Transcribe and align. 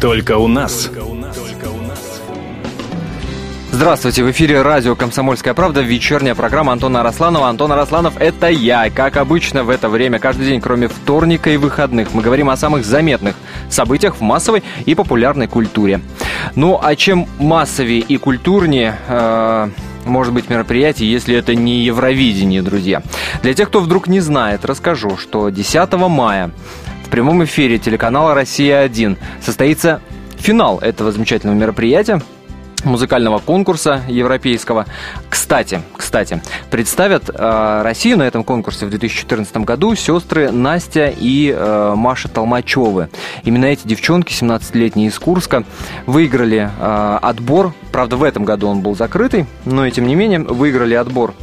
Только 0.00 0.38
у 0.38 0.46
нас. 0.46 0.90
Здравствуйте, 3.72 4.22
в 4.22 4.30
эфире 4.30 4.62
радио 4.62 4.94
«Комсомольская 4.94 5.54
правда», 5.54 5.80
вечерняя 5.80 6.36
программа 6.36 6.72
Антона 6.72 7.00
Арасланова. 7.00 7.48
Антон 7.48 7.72
Арасланов– 7.72 8.16
это 8.20 8.46
я. 8.46 8.90
Как 8.90 9.16
обычно 9.16 9.64
в 9.64 9.70
это 9.70 9.88
время, 9.88 10.20
каждый 10.20 10.46
день, 10.46 10.60
кроме 10.60 10.86
вторника 10.86 11.50
и 11.50 11.56
выходных, 11.56 12.14
мы 12.14 12.22
говорим 12.22 12.48
о 12.48 12.56
самых 12.56 12.84
заметных 12.84 13.34
событиях 13.70 14.16
в 14.16 14.20
массовой 14.20 14.62
и 14.86 14.94
популярной 14.94 15.48
культуре. 15.48 16.00
Ну, 16.54 16.78
а 16.80 16.94
чем 16.94 17.26
массовее 17.40 18.00
и 18.00 18.18
культурнее 18.18 18.96
э, 19.08 19.68
может 20.04 20.32
быть 20.32 20.48
мероприятие, 20.48 21.10
если 21.10 21.34
это 21.34 21.56
не 21.56 21.82
Евровидение, 21.82 22.62
друзья? 22.62 23.02
Для 23.42 23.52
тех, 23.52 23.68
кто 23.68 23.80
вдруг 23.80 24.06
не 24.06 24.20
знает, 24.20 24.64
расскажу, 24.64 25.16
что 25.16 25.48
10 25.50 25.92
мая 25.94 26.52
в 27.08 27.10
прямом 27.10 27.42
эфире 27.44 27.78
телеканала 27.78 28.34
«Россия-1» 28.34 29.16
состоится 29.40 30.02
финал 30.36 30.78
этого 30.78 31.10
замечательного 31.10 31.56
мероприятия 31.56 32.20
музыкального 32.84 33.38
конкурса 33.38 34.02
европейского. 34.08 34.84
Кстати, 35.30 35.80
кстати, 35.96 36.42
представят 36.70 37.30
э, 37.30 37.80
Россию 37.82 38.18
на 38.18 38.24
этом 38.24 38.44
конкурсе 38.44 38.84
в 38.84 38.90
2014 38.90 39.56
году 39.58 39.94
сестры 39.94 40.52
Настя 40.52 41.10
и 41.18 41.50
э, 41.50 41.94
Маша 41.96 42.28
Толмачевы. 42.28 43.08
Именно 43.42 43.64
эти 43.64 43.88
девчонки, 43.88 44.34
17-летние 44.34 45.08
из 45.08 45.18
Курска, 45.18 45.64
выиграли 46.04 46.70
э, 46.78 47.18
отбор. 47.22 47.72
Правда, 47.90 48.16
в 48.18 48.22
этом 48.22 48.44
году 48.44 48.68
он 48.68 48.82
был 48.82 48.94
закрытый, 48.94 49.46
но 49.64 49.88
тем 49.88 50.06
не 50.06 50.14
менее 50.14 50.40
выиграли 50.40 50.92
отбор 50.92 51.34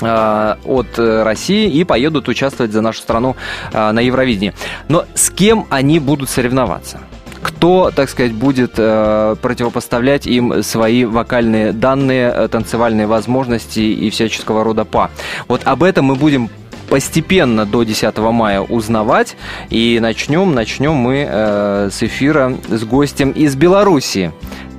от 0.00 0.98
России 0.98 1.70
и 1.70 1.84
поедут 1.84 2.28
участвовать 2.28 2.72
за 2.72 2.80
нашу 2.80 3.00
страну 3.00 3.36
э, 3.72 3.92
на 3.92 4.00
Евровидении. 4.00 4.52
Но 4.88 5.04
с 5.14 5.30
кем 5.30 5.66
они 5.70 5.98
будут 5.98 6.30
соревноваться? 6.30 7.00
кто, 7.42 7.92
так 7.94 8.10
сказать, 8.10 8.32
будет 8.32 8.72
э, 8.76 9.36
противопоставлять 9.40 10.26
им 10.26 10.64
свои 10.64 11.04
вокальные 11.04 11.72
данные, 11.72 12.32
э, 12.34 12.48
танцевальные 12.48 13.06
возможности 13.06 13.80
и 13.80 14.10
всяческого 14.10 14.64
рода 14.64 14.84
па. 14.84 15.10
Вот 15.46 15.62
об 15.64 15.84
этом 15.84 16.06
мы 16.06 16.16
будем 16.16 16.50
постепенно 16.88 17.64
до 17.64 17.84
10 17.84 18.16
мая 18.18 18.60
узнавать. 18.60 19.36
И 19.70 19.98
начнем, 20.00 20.54
начнем 20.54 20.94
мы 20.94 21.26
э, 21.28 21.88
с 21.92 22.02
эфира 22.02 22.56
с 22.68 22.84
гостем 22.84 23.30
из 23.30 23.54
Белоруссии. 23.54 24.32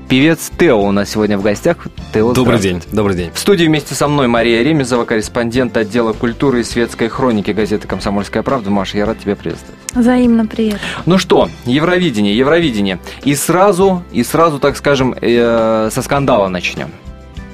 Певец 0.10 0.50
Тео 0.58 0.80
у 0.80 0.92
нас 0.92 1.10
сегодня 1.10 1.38
в 1.38 1.42
гостях. 1.42 1.86
Тео, 2.14 2.34
добрый 2.34 2.60
день, 2.60 2.82
добрый 2.94 3.16
день. 3.16 3.32
В 3.34 3.40
студии 3.40 3.66
вместе 3.66 3.94
со 3.94 4.08
мной 4.08 4.28
Мария 4.28 4.64
Ремезова, 4.64 5.04
корреспондент 5.04 5.76
отдела 5.76 6.14
культуры 6.14 6.62
и 6.62 6.64
светской 6.64 7.10
хроники 7.10 7.52
газеты 7.52 7.90
«Комсомольская 7.90 8.42
правда». 8.42 8.70
Маша, 8.70 8.98
я 8.98 9.06
рад 9.06 9.20
тебя 9.20 9.36
приветствовать. 9.36 9.78
Взаимно 9.94 10.46
привет. 10.46 10.80
Ну 11.06 11.18
что, 11.18 11.50
Евровидение, 11.66 12.38
Евровидение. 12.38 13.00
И 13.26 13.36
сразу, 13.36 14.04
и 14.14 14.24
сразу, 14.24 14.60
так 14.60 14.78
скажем, 14.78 15.14
э, 15.20 15.90
со 15.92 16.02
скандала 16.02 16.48
начнем. 16.48 16.90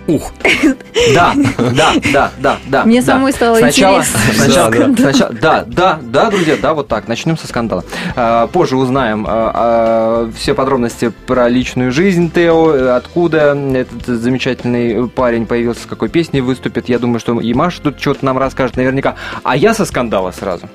Ух. 0.08 0.32
Да, 1.14 1.34
да, 1.58 1.94
да, 2.14 2.32
да, 2.38 2.58
да. 2.68 2.84
Мне 2.86 3.02
да. 3.02 3.06
самой 3.14 3.34
стало 3.34 3.58
сначала, 3.58 3.98
интересно. 3.98 4.20
Сначала, 4.34 4.72
да, 4.72 4.96
сначала, 4.96 5.34
да, 5.34 5.64
да, 5.68 6.00
да, 6.02 6.30
друзья, 6.30 6.56
да, 6.62 6.74
вот 6.74 6.88
так. 6.88 7.08
Начнем 7.08 7.38
со 7.38 7.46
скандала. 7.48 7.84
А, 8.16 8.48
позже 8.48 8.78
узнаем 8.78 9.26
а, 9.28 9.52
а, 9.54 10.32
все 10.34 10.54
подробности 10.54 11.12
про 11.26 11.50
личную 11.50 11.92
жизнь 11.92 12.32
Тео, 12.32 12.96
откуда 12.96 13.54
этот 13.74 14.06
замечательный 14.06 15.10
парень 15.10 15.46
появился, 15.46 15.82
с 15.82 15.86
какой 15.86 16.08
песней 16.08 16.40
выступит. 16.40 16.88
Я 16.88 17.00
думаю, 17.00 17.20
что 17.20 17.38
и 17.42 17.54
Маша 17.54 17.82
тут 17.82 18.00
что-то 18.00 18.24
нам 18.24 18.38
расскажет 18.38 18.78
наверняка. 18.78 19.16
А 19.44 19.58
я 19.58 19.74
со 19.74 19.86
скандала 19.86 20.32
сразу. 20.32 20.70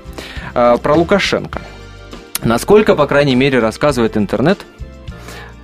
Про 0.52 0.94
Лукашенко. 0.94 1.62
Насколько, 2.42 2.94
по 2.94 3.06
крайней 3.06 3.34
мере, 3.34 3.60
рассказывает 3.60 4.16
интернет, 4.16 4.58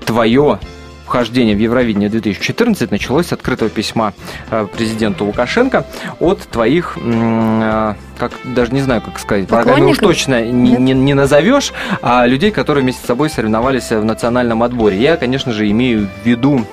твое 0.06 0.58
вхождение 1.05 1.55
в 1.55 1.58
Евровидение 1.58 2.08
2014 2.08 2.91
началось 2.91 3.27
с 3.27 3.33
открытого 3.33 3.70
письма 3.70 4.12
э, 4.50 4.66
президенту 4.72 5.24
Лукашенко 5.24 5.86
от 6.20 6.40
твоих, 6.40 6.96
э, 7.01 7.95
как 8.18 8.33
даже 8.45 8.73
не 8.73 8.80
знаю, 8.80 9.02
как 9.02 9.18
сказать, 9.18 9.51
врагами 9.51 9.83
уж 9.83 9.98
точно 9.98 10.45
не, 10.45 10.73
не, 10.73 10.92
не 10.92 11.14
назовешь, 11.14 11.73
а 12.02 12.27
людей, 12.27 12.51
которые 12.51 12.83
вместе 12.83 13.02
с 13.02 13.06
собой 13.06 13.30
соревновались 13.30 13.90
в 13.90 14.05
национальном 14.05 14.62
отборе. 14.62 15.01
Я, 15.01 15.17
конечно 15.17 15.52
же, 15.52 15.70
имею 15.70 16.08
в 16.23 16.27
виду 16.27 16.64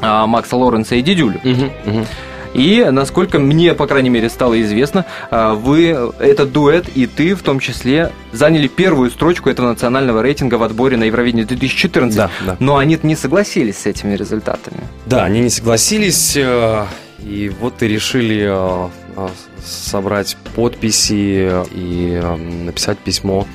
а, 0.00 0.26
Макса 0.26 0.56
Лоренса 0.56 0.96
и 0.96 1.02
Дидюлю. 1.02 1.40
Угу, 1.44 1.96
угу. 1.96 2.06
И, 2.54 2.86
насколько 2.90 3.38
мне, 3.38 3.74
по 3.74 3.86
крайней 3.86 4.10
мере, 4.10 4.30
стало 4.30 4.60
известно, 4.62 5.04
а, 5.30 5.54
вы, 5.54 6.12
этот 6.20 6.52
дуэт 6.52 6.88
и 6.94 7.06
ты 7.06 7.34
в 7.34 7.42
том 7.42 7.58
числе 7.58 8.12
заняли 8.32 8.68
первую 8.68 9.10
строчку 9.10 9.50
этого 9.50 9.68
национального 9.68 10.22
рейтинга 10.22 10.54
в 10.54 10.62
отборе 10.62 10.96
на 10.96 11.04
Евровидение 11.04 11.44
2014. 11.44 12.16
Да, 12.16 12.30
да. 12.46 12.56
Но 12.60 12.76
они 12.76 12.98
не 13.02 13.16
согласились 13.16 13.78
с 13.78 13.86
этими 13.86 14.14
результатами. 14.14 14.78
Да, 15.06 15.24
они 15.24 15.40
не 15.40 15.50
согласились. 15.50 16.36
Э, 16.36 16.86
и 17.18 17.50
вот 17.60 17.82
и 17.82 17.88
решили 17.88 18.46
э, 18.46 18.88
э, 19.16 19.28
собрать 19.64 20.36
подписи 20.54 21.50
и 21.72 22.22
написать 22.64 22.98
письмо 22.98 23.46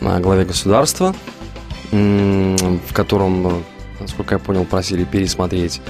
главе 0.00 0.44
государства, 0.44 1.14
в 1.92 2.92
котором, 2.94 3.62
насколько 4.00 4.36
я 4.36 4.38
понял, 4.38 4.64
просили 4.64 5.04
пересмотреть 5.04 5.82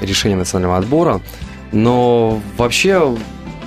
решение 0.00 0.36
национального 0.36 0.78
отбора. 0.78 1.20
Но 1.72 2.40
вообще 2.56 3.16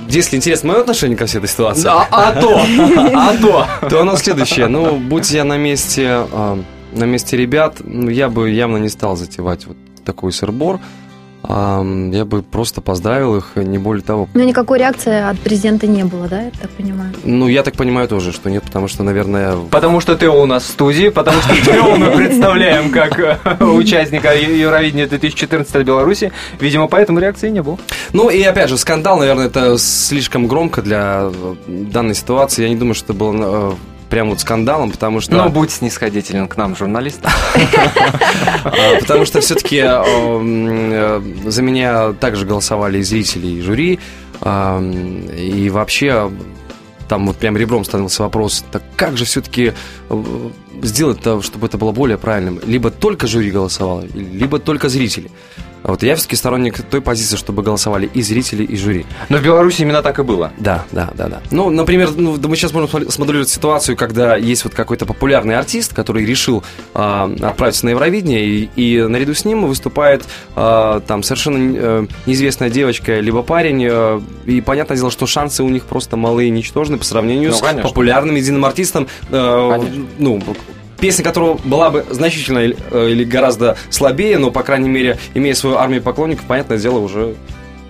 если 0.09 0.35
интересно 0.35 0.73
мое 0.73 0.81
отношение 0.81 1.17
ко 1.17 1.25
всей 1.25 1.37
этой 1.37 1.49
ситуации, 1.49 1.87
а, 1.87 2.07
а 2.11 2.31
то, 2.33 2.59
а 2.59 3.37
то, 3.37 3.87
то 3.89 4.01
оно 4.01 4.17
следующее. 4.17 4.67
Ну, 4.67 4.97
будь 4.97 5.31
я 5.31 5.43
на 5.43 5.57
месте, 5.57 6.07
а, 6.09 6.61
на 6.91 7.03
месте 7.05 7.37
ребят, 7.37 7.77
ну, 7.79 8.09
я 8.09 8.29
бы 8.29 8.49
явно 8.49 8.77
не 8.77 8.89
стал 8.89 9.15
затевать 9.15 9.65
вот 9.65 9.77
такой 10.03 10.33
сырбор 10.33 10.79
я 11.47 12.25
бы 12.25 12.41
просто 12.41 12.81
поздравил 12.81 13.35
их, 13.35 13.51
не 13.55 13.77
более 13.77 14.03
того. 14.03 14.29
Но 14.33 14.43
никакой 14.43 14.79
реакции 14.79 15.29
от 15.29 15.39
президента 15.39 15.87
не 15.87 16.03
было, 16.03 16.27
да, 16.27 16.43
я 16.43 16.51
так 16.51 16.69
понимаю? 16.71 17.11
Ну, 17.23 17.47
я 17.47 17.63
так 17.63 17.75
понимаю 17.75 18.07
тоже, 18.07 18.31
что 18.31 18.49
нет, 18.49 18.63
потому 18.63 18.87
что, 18.87 19.03
наверное... 19.03 19.57
Потому 19.69 19.99
что 19.99 20.15
ты 20.15 20.29
у 20.29 20.45
нас 20.45 20.63
в 20.63 20.67
студии, 20.67 21.09
потому 21.09 21.41
что 21.41 21.55
Тео 21.65 21.95
мы 21.97 22.11
представляем 22.11 22.91
как 22.91 23.19
э, 23.19 23.63
участника 23.63 24.33
Евровидения 24.33 25.07
2014 25.07 25.73
в 25.73 25.83
Беларуси. 25.83 26.31
Видимо, 26.59 26.87
поэтому 26.87 27.19
реакции 27.19 27.49
не 27.49 27.61
было. 27.61 27.77
Ну, 28.13 28.29
и 28.29 28.41
опять 28.43 28.69
же, 28.69 28.77
скандал, 28.77 29.17
наверное, 29.17 29.47
это 29.47 29.77
слишком 29.77 30.47
громко 30.47 30.81
для 30.81 31.29
данной 31.67 32.15
ситуации. 32.15 32.63
Я 32.63 32.69
не 32.69 32.75
думаю, 32.75 32.95
что 32.95 33.05
это 33.05 33.13
было 33.13 33.33
э, 33.35 33.71
прям 34.13 34.29
вот 34.29 34.39
скандалом, 34.39 34.91
потому 34.91 35.21
что... 35.21 35.33
Ну, 35.33 35.49
будь 35.49 35.71
снисходителен 35.71 36.47
к 36.47 36.55
нам, 36.55 36.75
журналистам. 36.75 37.31
Потому 38.99 39.25
что 39.25 39.41
все-таки 39.41 39.81
э, 39.83 41.21
за 41.45 41.61
меня 41.63 42.13
также 42.13 42.45
голосовали 42.45 42.99
и 42.99 43.01
зрители, 43.01 43.47
и 43.47 43.61
жюри. 43.61 43.99
И 44.45 45.69
вообще 45.71 46.31
там 47.09 47.25
вот 47.25 47.37
прям 47.37 47.57
ребром 47.57 47.85
становился 47.85 48.21
вопрос, 48.21 48.63
так 48.71 48.83
как 48.95 49.17
же 49.17 49.25
все-таки 49.25 49.73
э, 50.09 50.23
сделать, 50.83 51.21
чтобы 51.41 51.65
это 51.65 51.79
было 51.79 51.91
более 51.91 52.19
правильным? 52.19 52.59
Либо 52.67 52.91
только 52.91 53.25
жюри 53.25 53.49
голосовало, 53.49 54.05
либо 54.13 54.59
только 54.59 54.89
зрители. 54.89 55.31
А 55.83 55.91
вот 55.91 56.01
я 56.01 56.15
все-таки 56.15 56.35
сторонник 56.37 56.81
той 56.83 57.01
позиции, 57.01 57.35
чтобы 57.35 57.61
голосовали 57.61 58.09
и 58.13 58.21
зрители, 58.21 58.63
и 58.63 58.75
жюри. 58.77 59.05
Но 59.29 59.37
в 59.37 59.43
Беларуси 59.43 59.81
именно 59.81 60.01
так 60.01 60.17
и 60.19 60.23
было. 60.23 60.53
Да, 60.57 60.85
да, 60.91 61.11
да, 61.15 61.27
да. 61.27 61.41
Ну, 61.51 61.69
например, 61.69 62.11
ну, 62.15 62.37
мы 62.37 62.55
сейчас 62.55 62.73
можем 62.73 63.09
смоделировать 63.11 63.49
ситуацию, 63.49 63.97
когда 63.97 64.37
есть 64.37 64.63
вот 64.63 64.73
какой-то 64.73 65.05
популярный 65.05 65.57
артист, 65.57 65.93
который 65.93 66.25
решил 66.25 66.63
э, 66.93 67.35
отправиться 67.41 67.85
на 67.85 67.89
Евровидение, 67.89 68.45
и, 68.45 68.69
и 68.75 69.01
наряду 69.01 69.33
с 69.33 69.43
ним 69.43 69.65
выступает 69.65 70.23
э, 70.55 71.01
там 71.05 71.21
совершенно 71.21 71.75
э, 71.75 72.07
неизвестная 72.25 72.69
девочка, 72.69 73.19
либо 73.19 73.43
парень, 73.43 73.85
э, 73.89 74.21
и 74.45 74.61
понятное 74.61 74.95
дело, 74.95 75.11
что 75.11 75.27
шансы 75.27 75.63
у 75.63 75.69
них 75.69 75.83
просто 75.83 76.15
малые, 76.15 76.49
ничтожные 76.49 76.97
по 76.97 77.05
сравнению 77.05 77.51
ну, 77.51 77.57
с 77.57 77.61
конечно. 77.61 77.89
популярным 77.89 78.35
единым 78.35 78.63
артистом. 78.63 79.07
Э, 79.31 79.81
ну, 80.17 80.41
песня 81.03 81.21
которого 81.21 81.59
была 81.65 81.89
бы 81.89 82.05
значительно 82.11 82.59
э, 82.59 83.09
или 83.09 83.25
гораздо 83.25 83.75
слабее, 83.89 84.37
но, 84.37 84.51
по 84.51 84.63
крайней 84.63 84.87
мере, 84.87 85.17
имея 85.33 85.53
свою 85.53 85.75
армию 85.75 86.01
поклонников, 86.01 86.45
понятное 86.45 86.77
дело, 86.77 86.99
уже 86.99 87.35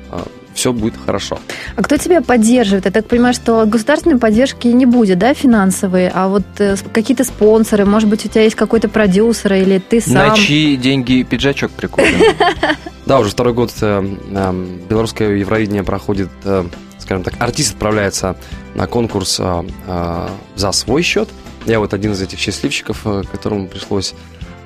а, 0.10 0.24
все 0.56 0.74
будет 0.74 0.96
хорошо. 0.98 1.38
А 1.76 1.84
кто 1.84 1.98
тебя 1.98 2.22
поддерживает? 2.22 2.86
Я 2.86 2.92
так 2.92 3.06
понимаю, 3.06 3.36
что 3.36 3.68
государственной 3.68 4.18
поддержки 4.18 4.66
не 4.66 4.88
будет, 4.88 5.20
да, 5.20 5.36
финансовые, 5.36 6.12
а 6.12 6.28
вот 6.28 6.42
э, 6.58 6.76
какие-то 6.92 7.24
спонсоры, 7.24 7.86
может 7.86 8.10
быть, 8.10 8.26
у 8.26 8.30
тебя 8.30 8.46
есть 8.46 8.56
какой-то 8.56 8.90
продюсер 8.90 9.54
или 9.54 9.78
ты 9.78 10.02
сам? 10.02 10.30
На 10.30 10.36
чьи 10.36 10.76
деньги 10.76 11.22
пиджачок 11.22 11.70
прикуплен? 11.70 12.16
Да, 13.06 13.20
уже 13.20 13.30
второй 13.30 13.54
год 13.54 13.72
э, 13.82 14.02
белорусское 14.90 15.36
Евровидение 15.36 15.84
проходит, 15.84 16.30
скажем 16.98 17.24
так, 17.24 17.36
артист 17.38 17.74
отправляется 17.74 18.38
на 18.74 18.88
конкурс 18.88 19.40
за 20.56 20.72
свой 20.72 21.04
счет– 21.04 21.30
я 21.66 21.80
вот 21.80 21.94
один 21.94 22.14
из 22.14 22.22
этих 22.22 22.40
счастливчиков, 22.40 23.02
э, 23.06 23.24
которому 23.32 23.68
пришлось 23.68 24.14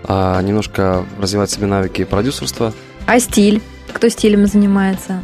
а, 0.04 0.42
немножко 0.42 1.06
развивать 1.20 1.52
себе 1.52 1.66
навыки 1.66 2.04
продюсерства. 2.04 2.74
А 3.06 3.20
стиль? 3.20 3.62
Кто 3.92 4.10
стилем 4.10 4.46
занимается? 4.48 5.22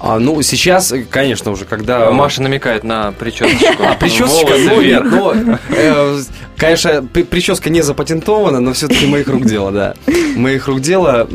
А, 0.00 0.18
ну, 0.18 0.40
сейчас, 0.42 0.94
конечно, 1.10 1.50
уже 1.50 1.64
когда... 1.64 2.10
Маша 2.12 2.42
намекает 2.42 2.84
на 2.84 3.12
причесочку. 3.12 3.82
А, 3.82 3.94
причесочка, 3.94 4.54
ну, 4.56 4.80
нет, 4.80 5.02
ну, 5.04 5.32
э, 5.70 6.22
Конечно, 6.56 7.04
при- 7.04 7.22
прическа 7.22 7.70
не 7.70 7.82
запатентована, 7.82 8.60
но 8.60 8.72
все-таки 8.72 9.06
моих 9.06 9.28
рук 9.28 9.44
дело, 9.44 9.72
да. 9.72 9.94
Моих 10.36 10.68
рук 10.68 10.80
дело. 10.80 11.26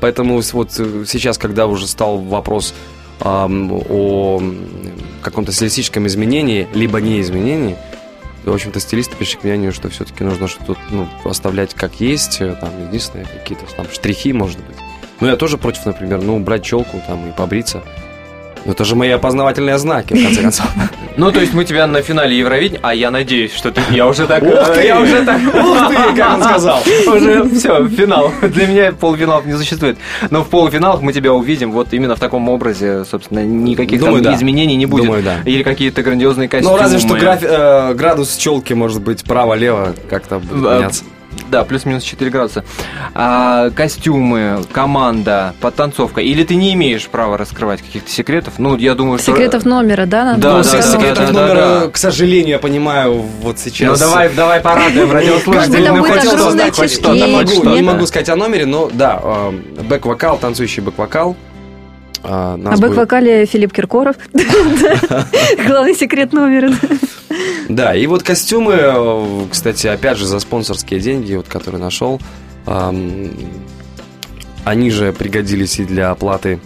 Поэтому 0.00 0.40
вот 0.52 0.70
э, 0.78 1.04
сейчас, 1.06 1.38
когда 1.38 1.66
уже 1.66 1.86
стал 1.86 2.18
вопрос 2.18 2.74
ам, 3.20 3.72
о 3.72 4.42
каком-то 5.22 5.52
стилистическом 5.52 6.06
изменении, 6.06 6.68
либо 6.74 7.00
не 7.00 7.20
изменении, 7.20 7.76
в 8.50 8.54
общем-то, 8.54 8.80
стилисты 8.80 9.16
пришли 9.16 9.38
к 9.38 9.44
мнению, 9.44 9.72
что 9.72 9.88
все-таки 9.88 10.24
нужно 10.24 10.48
что-то 10.48 10.76
ну, 10.90 11.08
оставлять 11.24 11.74
как 11.74 12.00
есть, 12.00 12.40
э, 12.40 12.56
там, 12.60 12.70
единственное, 12.88 13.24
какие-то 13.24 13.64
там 13.76 13.86
штрихи, 13.92 14.32
может 14.32 14.58
быть. 14.58 14.76
Ну, 15.20 15.28
я 15.28 15.36
тоже 15.36 15.58
против, 15.58 15.86
например, 15.86 16.20
ну, 16.22 16.38
брать 16.40 16.64
челку 16.64 17.00
там 17.06 17.28
и 17.28 17.32
побриться. 17.32 17.82
Ну, 18.64 18.72
это 18.72 18.84
же 18.84 18.96
мои 18.96 19.10
опознавательные 19.10 19.78
знаки, 19.78 20.14
в 20.14 20.22
конце 20.22 20.42
концов. 20.42 20.66
Ну, 21.16 21.30
то 21.30 21.40
есть 21.40 21.54
мы 21.54 21.64
тебя 21.64 21.86
на 21.86 22.02
финале 22.02 22.36
Евровидения, 22.36 22.80
а 22.82 22.94
я 22.94 23.10
надеюсь, 23.10 23.54
что 23.54 23.70
ты... 23.70 23.80
Я 23.90 24.06
уже 24.08 24.26
так... 24.26 24.42
Ух 24.42 24.74
ты! 24.74 24.84
Я 24.84 25.00
уже 25.00 25.24
так... 25.24 25.40
Ух 25.54 25.88
ты, 25.88 25.94
как 26.16 26.34
он 26.36 26.42
сказал! 26.42 26.80
Уже 27.06 27.48
все, 27.50 27.88
финал. 27.88 28.32
Для 28.42 28.66
меня 28.66 28.92
полуфиналов 28.92 29.46
не 29.46 29.52
существует. 29.52 29.96
Но 30.30 30.42
в 30.42 30.48
полуфиналах 30.48 31.02
мы 31.02 31.12
тебя 31.12 31.32
увидим 31.32 31.70
вот 31.72 31.92
именно 31.92 32.16
в 32.16 32.20
таком 32.20 32.48
образе, 32.48 33.04
собственно, 33.04 33.44
никаких 33.44 34.00
Думаю, 34.00 34.22
там 34.22 34.32
да. 34.32 34.38
изменений 34.38 34.76
не 34.76 34.86
будет. 34.86 35.04
Думаю, 35.06 35.22
да. 35.22 35.36
Или 35.44 35.62
какие-то 35.62 36.02
грандиозные 36.02 36.48
костюмы. 36.48 36.76
Ну, 36.76 36.82
разве 36.82 36.98
что 36.98 37.14
графи- 37.14 37.46
э, 37.48 37.94
градус 37.94 38.36
челки 38.36 38.72
может 38.72 39.02
быть 39.02 39.24
право-лево 39.24 39.94
как-то 40.10 40.38
будет 40.40 40.66
А, 40.66 40.78
меняться. 40.78 41.04
Да, 41.50 41.64
плюс-минус 41.64 42.02
4 42.02 42.30
градуса. 42.30 42.64
А, 43.14 43.70
костюмы, 43.70 44.64
команда, 44.72 45.54
подтанцовка. 45.60 46.20
Или 46.20 46.44
ты 46.44 46.54
не 46.54 46.74
имеешь 46.74 47.06
права 47.08 47.38
раскрывать 47.38 47.82
каких-то 47.82 48.10
секретов? 48.10 48.54
Ну, 48.58 48.76
я 48.76 48.94
думаю, 48.94 49.18
что... 49.18 49.32
Секретов 49.32 49.64
номера, 49.64 50.06
да? 50.06 50.24
надо 50.24 50.40
Да, 50.40 50.62
да, 50.62 50.72
да, 50.72 50.82
секретов 50.82 51.26
да, 51.26 51.32
да, 51.32 51.40
номера, 51.40 51.80
да. 51.80 51.88
к 51.90 51.96
сожалению, 51.96 52.50
я 52.50 52.58
понимаю, 52.58 53.22
вот 53.42 53.58
сейчас... 53.58 54.00
Ну, 54.00 54.06
давай, 54.06 54.30
давай 54.34 54.60
порадуем 54.60 55.10
радиослушателей. 55.12 55.88
Ну, 55.88 55.98
будет 55.98 56.12
хоть 56.12 56.22
что-то, 56.22 56.72
хоть 56.72 56.92
что-то, 56.92 57.74
не 57.74 57.82
могу, 57.82 58.06
сказать 58.06 58.28
о 58.28 58.36
номере, 58.36 58.66
но 58.66 58.90
да, 58.92 59.20
э, 59.22 59.52
бэк-вокал, 59.82 60.38
танцующий 60.38 60.82
бэк-вокал. 60.82 61.36
А, 62.26 62.54
А 62.54 62.56
нас 62.56 62.80
будет- 62.80 62.92
бэк-вокале 62.92 63.44
Филипп 63.46 63.72
Киркоров. 63.72 64.16
Главный 65.66 65.94
секрет 65.94 66.32
номера. 66.32 66.72
Да, 67.68 67.94
и 67.94 68.06
вот 68.06 68.22
костюмы, 68.22 68.74
э, 68.78 69.44
кстати, 69.50 69.86
опять 69.86 70.16
же, 70.18 70.26
за 70.26 70.38
спонсорские 70.40 71.00
деньги, 71.00 71.34
вот, 71.34 71.48
которые 71.48 71.80
нашел, 71.80 72.20
они 74.64 74.90
же 74.90 75.12
пригодились 75.12 75.78
и 75.78 75.84
для 75.84 76.10
оплаты 76.10 76.60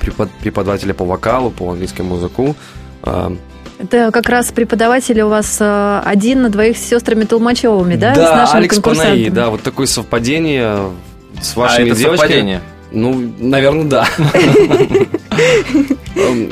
препод- 0.00 0.30
преподавателя 0.40 0.92
по 0.94 1.04
вокалу, 1.04 1.50
по 1.50 1.70
английскому 1.70 2.16
языку. 2.16 2.54
Это 3.02 4.10
как 4.12 4.28
раз 4.28 4.52
преподаватель 4.52 5.20
у 5.22 5.28
вас 5.28 5.56
э, 5.60 6.00
один 6.04 6.42
на 6.42 6.48
двоих 6.48 6.76
с 6.76 6.80
сестрами 6.80 7.24
Толмачевыми, 7.24 7.96
да? 7.96 8.14
с 8.14 8.18
Да, 8.18 8.36
нашими 8.36 8.58
Алекс 8.58 8.78
Панаи, 8.78 9.28
да, 9.30 9.50
вот 9.50 9.62
такое 9.62 9.86
совпадение 9.86 10.90
с 11.42 11.56
А 11.56 11.60
вашими 11.60 11.88
это 11.88 11.98
девочками. 11.98 12.16
совпадение. 12.28 12.60
Ну, 12.94 13.32
наверное, 13.38 13.84
да. 13.84 14.08
Эм, 16.16 16.50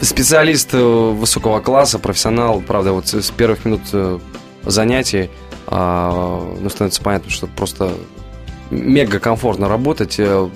Специалист 0.00 0.68
э, 0.74 0.78
высокого 0.78 1.60
класса, 1.60 1.98
профессионал, 1.98 2.60
правда, 2.60 2.92
вот 2.92 3.08
с 3.08 3.30
первых 3.30 3.64
минут 3.64 3.80
э, 3.92 4.18
занятий, 4.64 5.28
а, 5.66 6.54
ну, 6.60 6.68
становится 6.68 7.02
понятно, 7.02 7.30
что 7.30 7.48
просто 7.48 7.90
мега 8.70 9.18
комфортно 9.18 9.68
работать, 9.68 10.16
э, 10.18 10.48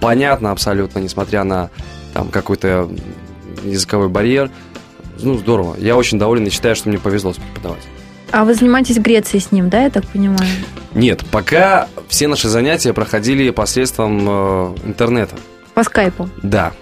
понятно 0.00 0.52
абсолютно, 0.52 1.00
несмотря 1.00 1.44
на 1.44 1.70
там 2.14 2.28
какой-то 2.28 2.88
языковой 3.64 4.08
барьер. 4.08 4.50
Ну, 5.20 5.36
здорово. 5.36 5.76
Я 5.78 5.96
очень 5.96 6.18
доволен 6.18 6.46
и 6.46 6.50
считаю, 6.50 6.76
что 6.76 6.88
мне 6.88 6.98
повезло 6.98 7.34
с 7.34 7.36
преподавателем. 7.36 7.95
А 8.32 8.44
вы 8.44 8.54
занимаетесь 8.54 8.96
в 8.98 9.02
Греции 9.02 9.38
с 9.38 9.52
ним, 9.52 9.68
да, 9.70 9.82
я 9.84 9.90
так 9.90 10.04
понимаю? 10.06 10.50
Нет, 10.94 11.24
пока 11.30 11.88
все 12.08 12.26
наши 12.28 12.48
занятия 12.48 12.92
проходили 12.92 13.50
посредством 13.50 14.26
э, 14.28 14.74
интернета. 14.86 15.36
По 15.74 15.84
скайпу. 15.84 16.28
Да. 16.42 16.72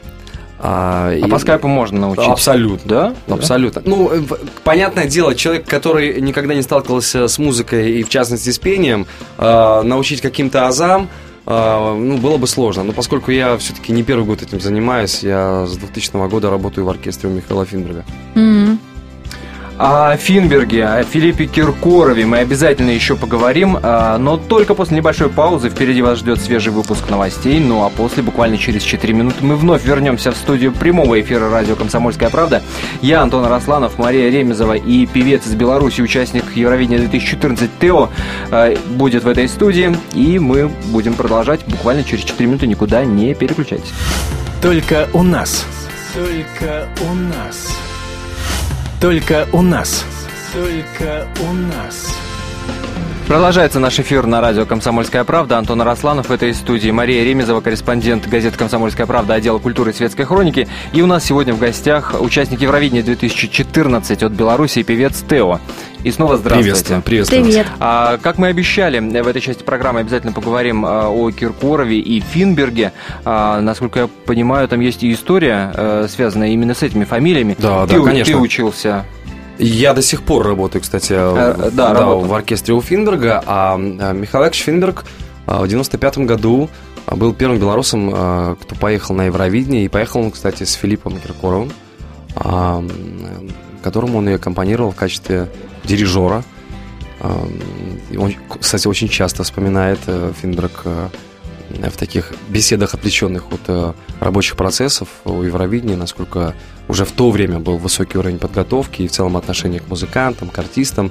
А, 0.58 1.10
А 1.12 1.14
и- 1.14 1.28
по 1.28 1.38
скайпу 1.38 1.68
можно 1.68 2.00
научиться. 2.00 2.32
Абсолютно. 2.32 2.88
Да? 3.28 3.34
Абсолютно. 3.34 3.82
Ну, 3.84 4.10
э, 4.12 4.22
понятное 4.62 5.06
дело, 5.06 5.34
человек, 5.34 5.66
который 5.68 6.20
никогда 6.20 6.54
не 6.54 6.62
сталкивался 6.62 7.28
с 7.28 7.38
музыкой 7.38 7.92
и, 7.98 8.02
в 8.02 8.08
частности, 8.08 8.50
с 8.50 8.58
пением, 8.58 9.06
э, 9.36 9.82
научить 9.82 10.20
каким-то 10.22 10.66
азам, 10.66 11.08
э, 11.46 11.94
ну, 11.98 12.16
было 12.18 12.38
бы 12.38 12.46
сложно. 12.46 12.84
Но 12.84 12.92
поскольку 12.92 13.30
я 13.32 13.58
все-таки 13.58 13.92
не 13.92 14.02
первый 14.02 14.24
год 14.24 14.40
этим 14.42 14.60
занимаюсь, 14.60 15.22
я 15.22 15.66
с 15.66 15.76
2000 15.76 16.28
года 16.28 16.48
работаю 16.50 16.86
в 16.86 16.88
оркестре 16.88 17.28
у 17.28 17.32
Михаила 17.32 17.66
Финберга. 17.66 18.04
Мгм. 18.34 18.63
О 19.76 20.16
Финберге, 20.16 20.84
о 20.84 21.02
Филиппе 21.02 21.46
Киркорове 21.46 22.24
мы 22.24 22.38
обязательно 22.38 22.90
еще 22.90 23.16
поговорим, 23.16 23.76
а, 23.82 24.18
но 24.18 24.36
только 24.36 24.74
после 24.74 24.98
небольшой 24.98 25.28
паузы. 25.28 25.68
Впереди 25.68 26.00
вас 26.00 26.20
ждет 26.20 26.40
свежий 26.40 26.72
выпуск 26.72 27.10
новостей, 27.10 27.58
ну 27.58 27.84
а 27.84 27.90
после, 27.90 28.22
буквально 28.22 28.56
через 28.56 28.82
4 28.82 29.12
минуты, 29.12 29.44
мы 29.44 29.56
вновь 29.56 29.84
вернемся 29.84 30.30
в 30.30 30.36
студию 30.36 30.70
прямого 30.70 31.20
эфира 31.20 31.50
радио 31.50 31.74
«Комсомольская 31.74 32.30
правда». 32.30 32.62
Я, 33.02 33.20
Антон 33.20 33.46
Росланов, 33.46 33.98
Мария 33.98 34.30
Ремезова 34.30 34.74
и 34.74 35.06
певец 35.06 35.44
из 35.44 35.54
Беларуси, 35.56 36.02
участник 36.02 36.44
Евровидения 36.54 37.00
2014 37.00 37.68
Тео 37.80 38.10
э, 38.52 38.76
будет 38.90 39.24
в 39.24 39.28
этой 39.28 39.48
студии, 39.48 39.96
и 40.12 40.38
мы 40.38 40.68
будем 40.92 41.14
продолжать 41.14 41.66
буквально 41.66 42.04
через 42.04 42.22
4 42.24 42.46
минуты, 42.46 42.68
никуда 42.68 43.04
не 43.04 43.34
переключайтесь. 43.34 43.92
Только 44.62 45.08
у 45.12 45.24
нас. 45.24 45.66
Только 46.14 46.86
у 47.10 47.14
нас. 47.14 47.83
Только 49.04 49.46
у 49.52 49.60
нас. 49.60 50.02
Только 50.54 51.28
у 51.42 51.52
нас. 51.52 52.23
Продолжается 53.26 53.80
наш 53.80 53.98
эфир 53.98 54.26
на 54.26 54.42
радио 54.42 54.66
«Комсомольская 54.66 55.24
правда». 55.24 55.56
Антон 55.56 55.80
Арасланов 55.80 56.28
в 56.28 56.32
этой 56.32 56.52
студии. 56.52 56.90
Мария 56.90 57.24
Ремезова, 57.24 57.62
корреспондент 57.62 58.28
газеты 58.28 58.58
«Комсомольская 58.58 59.06
правда», 59.06 59.32
отдела 59.32 59.58
культуры 59.58 59.92
и 59.92 59.94
светской 59.94 60.24
хроники. 60.24 60.68
И 60.92 61.00
у 61.00 61.06
нас 61.06 61.24
сегодня 61.24 61.54
в 61.54 61.58
гостях 61.58 62.14
участник 62.20 62.60
Евровидения 62.60 63.02
2014 63.02 64.22
от 64.22 64.32
Беларуси, 64.32 64.82
певец 64.82 65.24
Тео. 65.28 65.58
И 66.04 66.10
снова 66.10 66.36
здравствуйте. 66.36 67.00
Приветствую. 67.02 67.44
Привет. 67.44 67.66
А, 67.80 68.18
как 68.18 68.36
мы 68.36 68.48
обещали, 68.48 68.98
в 68.98 69.26
этой 69.26 69.40
части 69.40 69.62
программы 69.62 70.00
обязательно 70.00 70.34
поговорим 70.34 70.84
а, 70.84 71.08
о 71.08 71.30
Киркорове 71.30 71.98
и 71.98 72.20
Финберге. 72.20 72.92
А, 73.24 73.62
насколько 73.62 74.00
я 74.00 74.06
понимаю, 74.26 74.68
там 74.68 74.80
есть 74.80 75.02
и 75.02 75.10
история, 75.10 75.72
э, 75.74 76.06
связанная 76.10 76.48
именно 76.48 76.74
с 76.74 76.82
этими 76.82 77.04
фамилиями. 77.04 77.56
Да, 77.58 77.86
ты, 77.86 77.98
да, 77.98 78.04
конечно. 78.04 78.34
Ты 78.34 78.38
учился. 78.38 79.06
Я 79.58 79.94
до 79.94 80.02
сих 80.02 80.22
пор 80.22 80.46
работаю, 80.46 80.82
кстати, 80.82 81.12
Э, 81.12 81.70
да, 81.72 81.92
работал. 81.94 82.20
в 82.20 82.34
оркестре 82.34 82.74
у 82.74 82.80
Финберга, 82.80 83.42
а 83.46 83.76
э, 83.76 83.78
Михаил 83.78 84.44
Яковлевич 84.44 84.62
Финберг 84.62 85.04
э, 85.46 85.62
в 85.62 85.68
95 85.68 86.18
году 86.18 86.68
э, 87.06 87.14
был 87.14 87.32
первым 87.32 87.58
белорусом, 87.58 88.56
кто 88.56 88.74
поехал 88.80 89.14
на 89.14 89.24
Евровидение, 89.26 89.84
и 89.84 89.88
поехал 89.88 90.20
он, 90.22 90.30
кстати, 90.30 90.64
с 90.64 90.72
Филиппом 90.72 91.18
Киркоровым, 91.18 91.72
а, 92.36 92.84
которому 93.82 94.18
он 94.18 94.28
и 94.28 94.32
аккомпанировал 94.32 94.90
в 94.90 94.96
качестве 94.96 95.48
дирижера. 95.84 96.42
А, 97.20 97.46
Он, 98.18 98.34
кстати, 98.60 98.88
очень 98.88 99.08
часто 99.08 99.44
вспоминает 99.44 100.00
э, 100.06 100.32
Финберг 100.40 100.82
э, 100.84 101.08
в 101.82 101.96
таких 101.96 102.32
беседах, 102.48 102.94
отвлеченных 102.94 103.44
от 103.52 103.60
э, 103.68 103.92
рабочих 104.20 104.56
процессов 104.56 105.08
у 105.24 105.42
Евровидения, 105.42 105.96
насколько 105.96 106.54
уже 106.88 107.04
в 107.04 107.12
то 107.12 107.30
время 107.30 107.58
был 107.58 107.78
высокий 107.78 108.18
уровень 108.18 108.38
подготовки 108.38 109.02
и 109.02 109.08
в 109.08 109.12
целом 109.12 109.36
отношение 109.36 109.80
к 109.80 109.88
музыкантам, 109.88 110.48
к 110.48 110.58
артистам. 110.58 111.10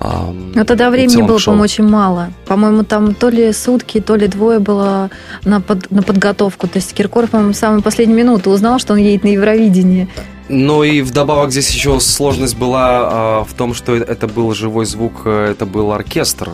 Но 0.00 0.64
тогда 0.64 0.90
времени 0.90 1.22
было, 1.22 1.38
шоу. 1.38 1.52
по-моему, 1.52 1.64
очень 1.64 1.84
мало. 1.84 2.32
По-моему, 2.46 2.84
там 2.84 3.14
то 3.14 3.30
ли 3.30 3.52
сутки, 3.52 4.00
то 4.00 4.16
ли 4.16 4.26
двое 4.26 4.58
было 4.58 5.10
на, 5.44 5.60
под- 5.60 5.90
на 5.90 6.02
подготовку. 6.02 6.68
То 6.68 6.78
есть 6.78 6.92
Киркоров, 6.92 7.30
по-моему, 7.30 7.52
в 7.54 7.56
самую 7.56 7.82
последнюю 7.82 8.18
минуту 8.18 8.50
узнал, 8.50 8.78
что 8.78 8.92
он 8.92 8.98
едет 8.98 9.24
на 9.24 9.28
Евровидение. 9.28 10.08
Но 10.48 10.84
и 10.84 11.00
вдобавок 11.00 11.52
здесь 11.52 11.70
еще 11.70 12.00
сложность 12.00 12.56
была 12.58 12.88
а, 12.88 13.44
в 13.44 13.54
том, 13.54 13.72
что 13.72 13.94
это 13.94 14.28
был 14.28 14.52
живой 14.52 14.84
звук, 14.84 15.22
э, 15.24 15.52
это 15.52 15.64
был 15.64 15.90
оркестр. 15.92 16.50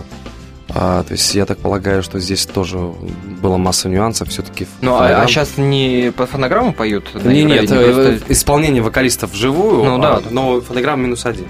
А, 0.75 1.03
то 1.03 1.13
есть 1.13 1.35
я 1.35 1.47
так 1.47 1.59
полагаю, 1.59 2.03
что 2.03 2.19
здесь 2.21 2.47
тоже 2.47 2.79
была 3.43 3.59
масса 3.59 3.89
нюансов 3.89 4.29
все-таки. 4.29 4.67
Ну, 4.81 4.97
а, 4.99 5.27
сейчас 5.27 5.57
не 5.57 6.13
по 6.17 6.27
фонограмму 6.27 6.73
поют? 6.73 7.07
Не, 7.25 7.45
нет, 7.45 7.71
э, 7.71 7.93
просто- 7.93 8.33
исполнение 8.33 8.83
вокалистов 8.83 9.33
вживую, 9.33 9.85
Ну, 9.85 9.99
да. 9.99 10.17
а, 10.17 10.23
но 10.31 10.61
фонограмма 10.61 11.05
минус 11.05 11.27
один. 11.27 11.47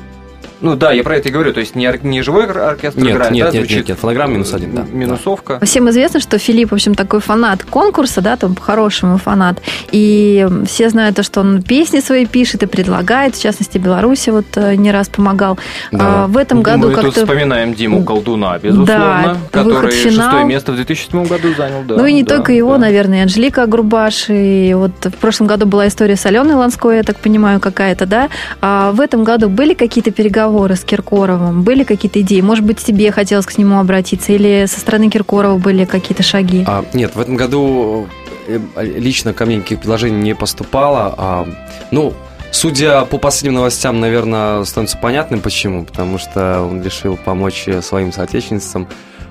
Ну 0.61 0.77
да, 0.77 0.93
я 0.93 1.03
про 1.03 1.17
это 1.17 1.29
и 1.29 1.33
говорю. 1.33 1.53
То 1.53 1.61
есть 1.61 1.75
не, 1.75 1.89
ор- 1.89 2.05
не 2.05 2.23
живой 2.23 2.45
ор- 2.47 2.59
оркестр 2.59 3.01
Нет, 3.01 3.15
играет, 3.15 3.33
нет, 3.33 3.47
да, 3.47 3.53
нет, 3.53 3.61
звучит? 3.63 3.77
нет, 3.79 3.89
нет, 3.89 3.99
фонограмма 3.99 4.33
минус 4.35 4.53
один, 4.53 4.75
да. 4.75 4.85
Минусовка. 4.91 5.59
Всем 5.65 5.89
известно, 5.91 6.21
что 6.21 6.39
Филипп, 6.39 6.71
в 6.71 6.75
общем, 6.75 6.95
такой 6.95 7.21
фанат 7.21 7.65
конкурса, 7.65 8.21
да, 8.21 8.37
там 8.37 8.55
по-хорошему 8.55 9.17
фанат. 9.17 9.61
И 9.91 10.47
все 10.67 10.91
знают 10.91 11.17
то, 11.17 11.23
что 11.23 11.41
он 11.41 11.63
песни 11.63 12.01
свои 12.01 12.27
пишет 12.27 12.63
и 12.63 12.67
предлагает, 12.67 13.35
в 13.37 13.43
частности, 13.43 13.79
Беларуси 13.79 14.31
вот 14.31 14.45
э, 14.57 14.75
не 14.75 14.93
раз 14.93 15.09
помогал. 15.09 15.59
Да. 15.93 16.25
А, 16.25 16.27
в 16.27 16.37
этом 16.37 16.63
году 16.63 16.89
Мы 16.89 16.95
тут 16.95 17.05
как-то... 17.05 17.21
вспоминаем 17.23 17.75
Диму 17.75 18.05
Колдуна, 18.05 18.59
безусловно, 18.59 18.87
Да, 18.93 19.37
который 19.51 19.93
шестое 19.93 20.45
место 20.45 20.73
в 20.73 20.77
2007 20.77 21.27
году 21.27 21.55
занял. 21.57 21.83
Да, 21.87 21.97
ну 21.97 22.07
и 22.07 22.13
не 22.13 22.23
да, 22.23 22.37
только 22.37 22.53
его, 22.53 22.73
да. 22.73 22.79
наверное, 22.83 23.21
и 23.21 23.23
Анжелика 23.23 23.67
Грубаш. 23.67 24.27
И 24.29 24.75
вот 24.75 24.93
в 25.05 25.17
прошлом 25.17 25.47
году 25.47 25.65
была 25.67 25.89
история 25.89 26.17
с 26.17 26.27
Аленой 26.27 26.55
Ланской, 26.55 26.99
я 26.99 27.03
так 27.03 27.17
понимаю, 27.19 27.61
какая-то, 27.61 28.05
да. 28.05 28.29
А 28.61 28.93
в 28.93 29.01
этом 29.01 29.25
году 29.25 29.49
были 29.49 29.73
какие-то 29.75 30.11
переговоры 30.11 30.50
разговоры 30.51 30.77
с 30.77 30.85
Киркоровым? 30.85 31.63
Были 31.63 31.85
какие-то 31.85 32.21
идеи? 32.21 32.41
Может 32.41 32.65
быть, 32.65 32.79
тебе 32.79 33.13
хотелось 33.13 33.47
к 33.47 33.57
нему 33.57 33.79
обратиться? 33.79 34.33
Или 34.33 34.67
со 34.67 34.81
стороны 34.81 35.09
Киркорова 35.09 35.59
были 35.59 35.85
какие-то 35.85 36.23
шаги? 36.23 36.65
А, 36.67 36.85
нет, 36.93 37.15
в 37.15 37.21
этом 37.21 37.37
году 37.37 38.09
э, 38.49 38.59
лично 38.77 39.33
ко 39.33 39.47
мне 39.47 39.57
никаких 39.57 39.79
предложений 39.79 40.23
не 40.23 40.35
поступало. 40.35 41.15
А, 41.17 41.49
ну, 41.93 42.13
судя 42.51 43.05
по 43.05 43.19
последним 43.19 43.55
новостям, 43.55 44.01
наверное, 44.01 44.65
становится 44.65 44.99
понятным 44.99 45.41
почему. 45.41 45.85
Потому 45.85 46.19
что 46.19 46.63
он 46.63 46.83
решил 46.83 47.17
помочь 47.17 47.69
своим 47.83 48.13
соотечественницам 48.13 48.89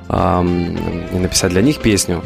а, 0.07 0.41
написать 0.41 1.51
для 1.51 1.61
них 1.61 1.79
песню. 1.79 2.23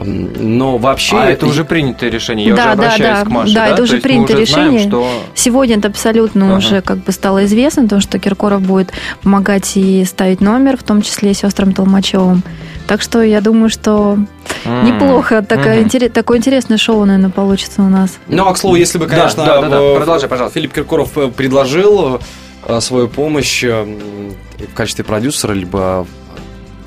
Но 0.00 0.78
вообще... 0.78 1.16
А 1.16 1.26
это 1.26 1.46
уже 1.46 1.64
принятое 1.64 2.10
решение, 2.10 2.46
я 2.48 2.54
да, 2.56 2.62
уже 2.62 2.72
обращаюсь 2.72 3.18
да, 3.20 3.24
к 3.24 3.28
Маше, 3.28 3.54
да? 3.54 3.66
да? 3.66 3.72
это 3.74 3.82
уже 3.82 3.92
есть 3.94 4.02
принятое 4.02 4.36
уже 4.38 4.46
знаем, 4.46 4.72
решение. 4.74 4.88
что... 4.90 5.08
Сегодня 5.34 5.76
это 5.78 5.88
абсолютно 5.88 6.46
Ага. 6.48 6.58
уже 6.58 6.80
как 6.80 6.98
бы 6.98 7.12
стало 7.12 7.44
известно, 7.44 7.88
то, 7.88 8.00
что 8.00 8.18
Киркоров 8.18 8.62
будет 8.62 8.92
помогать 9.22 9.76
и 9.76 10.04
ставить 10.04 10.40
номер, 10.40 10.76
в 10.76 10.82
том 10.82 11.02
числе 11.02 11.34
сестрам 11.34 11.72
Толмачевым. 11.72 12.42
Так 12.88 13.00
что 13.00 13.22
я 13.22 13.40
думаю, 13.40 13.68
что 13.70 14.18
М. 14.64 14.84
неплохо. 14.86 15.42
Такая, 15.42 15.78
Мгм. 15.80 15.86
интерес- 15.88 16.10
такое 16.10 16.38
интересное 16.38 16.78
шоу, 16.78 17.04
наверное, 17.04 17.30
получится 17.30 17.82
у 17.82 17.88
нас. 17.88 18.18
Ну, 18.28 18.46
а 18.46 18.52
к 18.54 18.58
слову, 18.58 18.76
если 18.76 18.98
бы, 18.98 19.06
Да, 19.06 19.14
конечно, 19.16 19.44
да, 19.44 19.60
да, 19.60 19.68
да. 19.68 19.76
э, 19.80 19.96
Продолжай, 19.96 20.28
пожалуйста. 20.28 20.58
Филипп 20.58 20.72
Киркоров 20.74 21.16
э, 21.16 21.28
предложил 21.28 22.20
э, 22.66 22.80
свою 22.80 23.08
помощь 23.08 23.62
в 23.62 24.74
качестве 24.74 25.04
продюсера, 25.04 25.52
либо 25.52 26.06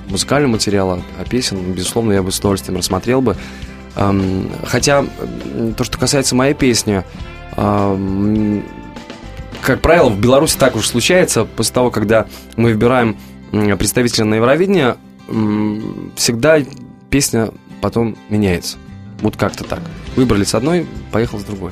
музыкального 0.09 0.53
материала, 0.53 1.01
а 1.19 1.23
песен, 1.23 1.73
безусловно, 1.73 2.13
я 2.13 2.23
бы 2.23 2.31
с 2.31 2.39
удовольствием 2.39 2.77
рассмотрел 2.77 3.21
бы. 3.21 3.35
Хотя, 4.65 5.05
то, 5.77 5.83
что 5.83 5.97
касается 5.97 6.35
моей 6.35 6.53
песни, 6.53 7.03
как 9.61 9.81
правило, 9.81 10.09
в 10.09 10.19
Беларуси 10.19 10.57
так 10.57 10.75
уж 10.75 10.87
случается, 10.87 11.45
после 11.45 11.73
того, 11.73 11.91
когда 11.91 12.25
мы 12.55 12.73
выбираем 12.73 13.17
представителя 13.51 14.25
на 14.25 14.35
Евровидение, 14.35 14.97
всегда 16.15 16.59
песня 17.09 17.51
потом 17.81 18.17
меняется. 18.29 18.77
Вот 19.21 19.37
как-то 19.37 19.63
так. 19.63 19.79
Выбрали 20.15 20.43
с 20.43 20.53
одной, 20.53 20.85
поехал 21.11 21.39
с 21.39 21.43
другой. 21.43 21.71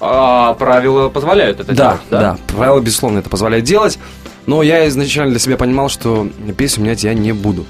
А 0.00 0.54
правила 0.54 1.08
позволяют 1.08 1.60
это 1.60 1.74
Да, 1.74 1.88
делать, 1.88 2.00
да, 2.10 2.38
правила, 2.54 2.80
безусловно, 2.80 3.18
это 3.18 3.30
позволяет 3.30 3.64
делать. 3.64 3.98
Но 4.46 4.62
я 4.62 4.86
изначально 4.88 5.30
для 5.30 5.40
себя 5.40 5.56
понимал, 5.56 5.88
что 5.88 6.28
песню 6.56 6.84
менять 6.84 7.04
я 7.04 7.14
не 7.14 7.32
буду. 7.32 7.64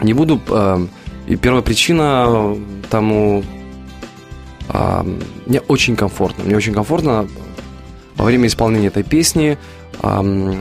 Не 0.00 0.14
буду. 0.14 0.40
э, 0.48 0.86
и 1.26 1.36
первая 1.36 1.62
причина 1.62 2.56
тому... 2.90 3.44
э, 4.68 5.04
мне 5.46 5.60
очень 5.60 5.96
комфортно. 5.96 6.44
Мне 6.44 6.56
очень 6.56 6.72
комфортно 6.72 7.28
во 8.16 8.24
время 8.24 8.46
исполнения 8.46 8.88
этой 8.88 9.02
песни. 9.02 9.58
э, 10.02 10.54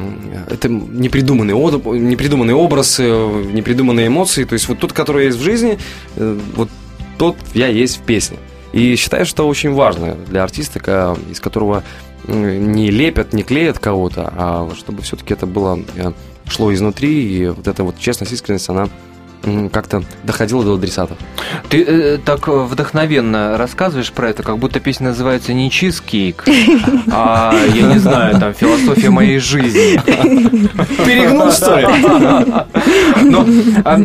это 0.50 0.68
непридуманный, 0.70 1.54
од- 1.54 1.86
непридуманный 1.86 2.54
образ, 2.54 3.00
э, 3.00 3.44
непридуманные 3.54 4.08
эмоции. 4.08 4.44
То 4.44 4.54
есть 4.54 4.68
вот 4.68 4.80
тот, 4.80 4.92
который 4.94 5.26
есть 5.28 5.38
в 5.38 5.42
жизни, 5.44 5.78
э, 6.18 6.40
вот 6.56 6.70
тот 7.18 7.38
я 7.54 7.68
есть 7.68 7.98
в 7.98 8.02
песне. 8.02 8.38
И 8.74 8.96
считаю, 8.96 9.26
что 9.26 9.48
очень 9.48 9.72
важно 9.74 10.16
для 10.30 10.44
артиста, 10.44 11.16
из 11.30 11.40
которого 11.40 11.84
не 12.32 12.92
лепят, 12.92 13.34
не 13.34 13.44
клеят 13.44 13.80
кого-то, 13.80 14.34
а 14.36 14.70
чтобы 14.76 15.02
все-таки 15.02 15.34
это 15.34 15.46
было 15.46 15.80
э, 15.96 16.12
шло 16.46 16.74
изнутри, 16.74 17.38
и 17.38 17.48
вот 17.48 17.68
эта 17.68 17.84
вот 17.84 17.98
честность, 18.00 18.34
искренность, 18.34 18.70
она 18.70 18.90
как-то 19.72 20.04
доходила 20.24 20.64
до 20.64 20.74
адресатов. 20.76 21.18
Ты 21.70 21.84
э, 21.84 22.18
так 22.24 22.48
вдохновенно 22.48 23.58
рассказываешь 23.58 24.12
про 24.12 24.30
это, 24.30 24.44
как 24.44 24.58
будто 24.60 24.80
песня 24.80 25.10
называется 25.10 25.54
не 25.54 25.72
чизкейк, 25.72 26.44
а, 27.12 27.54
я 27.74 27.82
не 27.88 28.00
знаю, 28.00 28.40
там, 28.40 28.54
философия 28.54 29.10
моей 29.10 29.40
жизни. 29.40 30.00
Перегнул, 31.06 31.52
что 31.52 31.78
ли? 31.80 31.88
Ну, 33.24 33.46
а, 33.86 34.00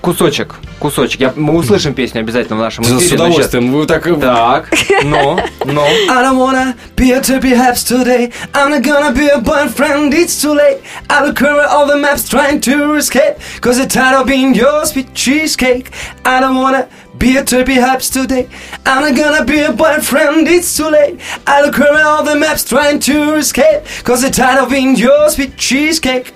кусочек, 0.00 0.56
кусочек. 0.78 1.20
Я- 1.20 1.32
мы 1.36 1.54
услышим 1.56 1.94
песню 1.94 2.20
обязательно 2.20 2.56
в 2.56 2.60
нашем 2.60 2.84
С 2.84 2.88
эфире. 2.88 2.98
но 2.98 3.00
щас- 3.08 3.12
удовольствием. 3.12 3.72
Вы 3.72 3.86
так... 3.86 4.04
Так, 4.20 4.68
но, 5.04 5.40
но. 5.64 5.84
I 5.86 6.22
don't 6.22 6.38
wanna 6.38 6.74
be 6.96 7.12
a 7.12 7.20
to 7.20 7.40
perhaps 7.40 7.84
today. 7.84 8.32
I'm 8.52 8.70
not 8.70 8.82
gonna 8.82 9.12
be 9.12 9.28
a 9.28 9.38
boyfriend, 9.40 10.12
it's 10.14 10.40
too 10.40 10.54
late. 10.54 10.78
I 11.08 11.24
look 11.26 11.40
around 11.42 11.66
all 11.70 11.86
the 11.86 11.96
maps 11.96 12.28
trying 12.28 12.60
to 12.60 12.94
escape. 12.96 13.36
Cause 13.60 13.78
I'm 13.80 13.88
tired 13.88 14.20
of 14.20 14.26
being 14.26 14.54
your 14.58 14.84
sweet 14.86 15.10
cheesecake. 15.14 15.86
I 16.24 16.40
don't 16.40 16.56
wanna 16.64 16.82
be 17.18 17.36
a 17.36 17.42
to 17.44 17.64
perhaps 17.64 18.10
today. 18.10 18.44
I'm 18.86 19.00
not 19.06 19.14
gonna 19.22 19.44
be 19.44 19.60
a 19.60 19.72
boyfriend, 19.72 20.48
it's 20.48 20.76
too 20.76 20.90
late. 20.90 21.16
I 21.46 21.62
look 21.64 21.78
around 21.78 22.06
all 22.12 22.24
the 22.24 22.36
maps 22.44 22.64
trying 22.64 22.98
to 23.10 23.16
escape. 23.38 23.80
Cause 24.04 24.24
I'm 24.24 24.32
tired 24.32 24.58
of 24.62 24.68
being 24.70 24.96
your 24.96 25.28
sweet 25.30 25.56
cheesecake. 25.56 26.26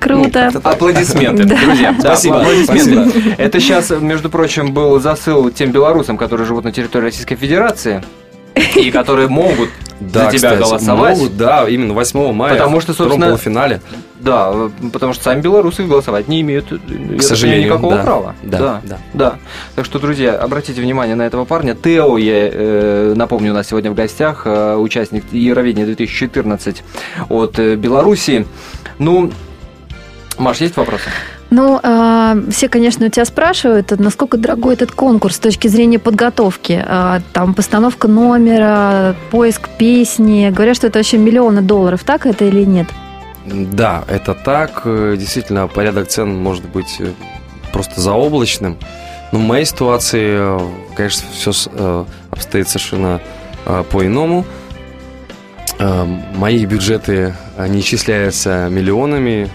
Круто. 0.00 0.50
Аплодисменты, 0.62 1.44
Да. 1.44 1.56
друзья. 1.56 1.92
Да, 1.92 2.00
Спасибо, 2.14 2.40
аплодисменты. 2.40 3.34
Это 3.36 3.58
сейчас, 3.60 3.90
между 3.90 4.30
прочим, 4.30 4.72
был 4.72 5.00
засыл 5.00 5.50
тем 5.50 5.72
белорусам, 5.72 6.16
которые 6.16 6.46
живут 6.46 6.64
на 6.64 6.70
территории 6.72 7.06
Российской 7.06 7.34
Федерации 7.34 8.02
и 8.76 8.90
которые 8.92 9.28
могут 9.28 9.70
Да, 10.00 10.30
за 10.30 10.38
тебя 10.38 10.52
кстати, 10.52 10.68
голосовать. 10.68 11.16
могут, 11.16 11.36
да, 11.36 11.68
именно 11.68 11.94
8 11.94 12.32
мая. 12.32 12.54
Потому 12.54 12.80
что, 12.80 12.92
в 12.92 12.96
собственно, 12.96 13.26
полуфинале. 13.26 13.80
Да, 14.20 14.70
потому 14.92 15.12
что 15.12 15.24
сами 15.24 15.40
белорусы 15.40 15.84
голосовать 15.84 16.28
не 16.28 16.40
имеют, 16.40 16.72
э, 16.72 16.78
так 17.10 17.22
сожалению, 17.22 17.66
никакого 17.66 17.96
да. 17.96 18.02
права. 18.02 18.34
Да, 18.42 18.58
да, 18.58 18.80
да. 18.84 18.98
да. 19.14 19.38
Так 19.76 19.84
что, 19.84 19.98
друзья, 19.98 20.36
обратите 20.36 20.80
внимание 20.80 21.14
на 21.14 21.22
этого 21.22 21.44
парня. 21.44 21.74
Тео, 21.74 22.18
я 22.18 22.48
э, 22.52 23.12
напомню, 23.16 23.52
у 23.52 23.54
нас 23.54 23.68
сегодня 23.68 23.90
в 23.90 23.94
гостях, 23.94 24.42
э, 24.44 24.74
участник 24.76 25.24
Евровидения 25.32 25.86
2014 25.86 26.82
от 27.28 27.58
э, 27.58 27.76
Беларуси. 27.76 28.46
Ну, 28.98 29.30
Маш, 30.38 30.58
есть 30.58 30.76
вопросы? 30.76 31.10
Ну, 31.50 31.80
а, 31.82 32.36
все, 32.50 32.68
конечно, 32.68 33.06
у 33.06 33.08
тебя 33.08 33.24
спрашивают, 33.24 33.90
насколько 33.98 34.36
дорогой 34.36 34.74
этот 34.74 34.92
конкурс 34.92 35.36
с 35.36 35.38
точки 35.38 35.68
зрения 35.68 35.98
подготовки. 35.98 36.84
А, 36.86 37.20
Там 37.32 37.54
постановка 37.54 38.06
номера, 38.06 39.16
поиск 39.30 39.68
песни. 39.78 40.50
Говорят, 40.50 40.76
что 40.76 40.88
это 40.88 40.98
вообще 40.98 41.16
миллионы 41.16 41.62
долларов. 41.62 42.04
Так 42.04 42.26
это 42.26 42.44
или 42.44 42.64
нет? 42.64 42.88
Да, 43.46 44.04
это 44.08 44.34
так. 44.34 44.82
Э, 44.84 45.16
Действительно, 45.18 45.68
порядок 45.68 46.08
цен 46.08 46.36
может 46.36 46.68
быть 46.68 46.96
э, 46.98 47.12
просто 47.72 48.00
заоблачным. 48.00 48.76
Но 49.32 49.38
в 49.38 49.42
моей 49.42 49.64
ситуации, 49.64 50.36
э, 50.38 50.60
конечно, 50.94 51.26
все 51.32 52.06
обстоит 52.30 52.68
совершенно 52.68 53.20
по-иному. 53.90 54.44
Мои 56.34 56.64
бюджеты 56.64 57.34
не 57.58 57.80
исчисляются 57.80 58.68
миллионами. 58.70 59.50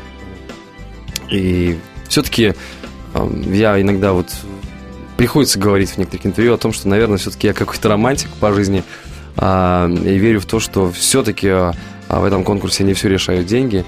И 1.30 1.78
все-таки 2.08 2.54
я 3.46 3.80
иногда 3.82 4.14
вот 4.14 4.28
приходится 5.18 5.60
говорить 5.60 5.92
в 5.92 5.98
некоторых 5.98 6.26
интервью 6.26 6.54
о 6.54 6.58
том, 6.58 6.74
что, 6.74 6.88
наверное, 6.88 7.18
все-таки 7.18 7.48
я 7.48 7.54
какой-то 7.54 7.90
романтик 7.90 8.30
по 8.40 8.52
жизни. 8.54 8.84
а, 9.38 9.88
И 9.90 10.18
верю 10.18 10.40
в 10.40 10.46
то, 10.46 10.60
что 10.60 10.92
все-таки 10.92 11.50
в 12.10 12.24
этом 12.24 12.44
конкурсе 12.44 12.84
не 12.84 12.94
все 12.94 13.10
решают 13.10 13.48
деньги, 13.48 13.86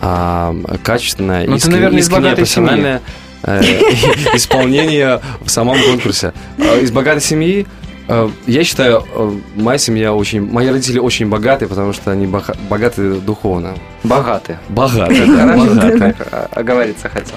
а 0.00 0.54
качественное, 0.82 1.46
Ну, 1.46 1.58
ты, 1.58 1.70
наверное, 1.70 2.00
искреннее, 2.00 2.34
профессиональное 2.36 3.02
э, 3.42 3.60
исполнение 4.34 5.20
в 5.42 5.48
самом 5.50 5.76
конкурсе. 5.82 6.32
Из 6.80 6.90
богатой 6.90 7.20
семьи 7.22 7.66
я 8.46 8.64
считаю, 8.64 9.04
э, 9.14 9.32
моя 9.56 9.78
семья 9.78 10.12
очень... 10.14 10.40
Мои 10.50 10.68
родители 10.68 10.98
очень 10.98 11.28
богаты, 11.28 11.66
потому 11.68 11.92
что 11.92 12.10
они 12.10 12.26
бога- 12.26 12.56
богаты 12.68 13.14
духовно. 13.20 13.74
Богатые. 14.04 14.58
Богаты, 14.68 15.26
да, 15.26 15.46
Хорошо, 15.48 15.74
богаты. 15.74 16.16
а- 16.32 16.48
оговориться 16.54 17.08
хотел. 17.08 17.36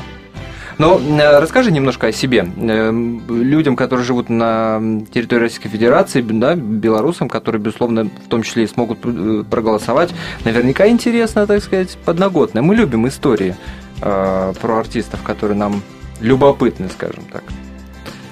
Ну, 0.80 1.00
э, 1.00 1.40
расскажи 1.40 1.72
немножко 1.72 2.08
о 2.08 2.12
себе. 2.12 2.48
Э, 2.58 2.92
Людям, 3.30 3.76
которые 3.76 4.06
живут 4.06 4.30
на 4.30 4.82
территории 5.14 5.42
Российской 5.42 5.70
Федерации, 5.70 6.22
да, 6.22 6.56
белорусам, 6.56 7.30
которые, 7.30 7.62
безусловно, 7.62 8.06
в 8.06 8.28
том 8.28 8.42
числе 8.42 8.64
и 8.64 8.68
смогут 8.68 8.98
э, 9.04 9.44
проголосовать, 9.50 10.10
наверняка 10.46 10.88
интересно, 10.88 11.46
так 11.46 11.62
сказать, 11.62 11.96
подноготное. 12.06 12.64
Мы 12.64 12.76
любим 12.76 13.08
истории 13.08 13.56
э, 14.02 14.54
про 14.60 14.80
артистов, 14.80 15.22
которые 15.22 15.58
нам 15.58 15.82
любопытны, 16.22 16.90
скажем 16.90 17.24
так. 17.32 17.44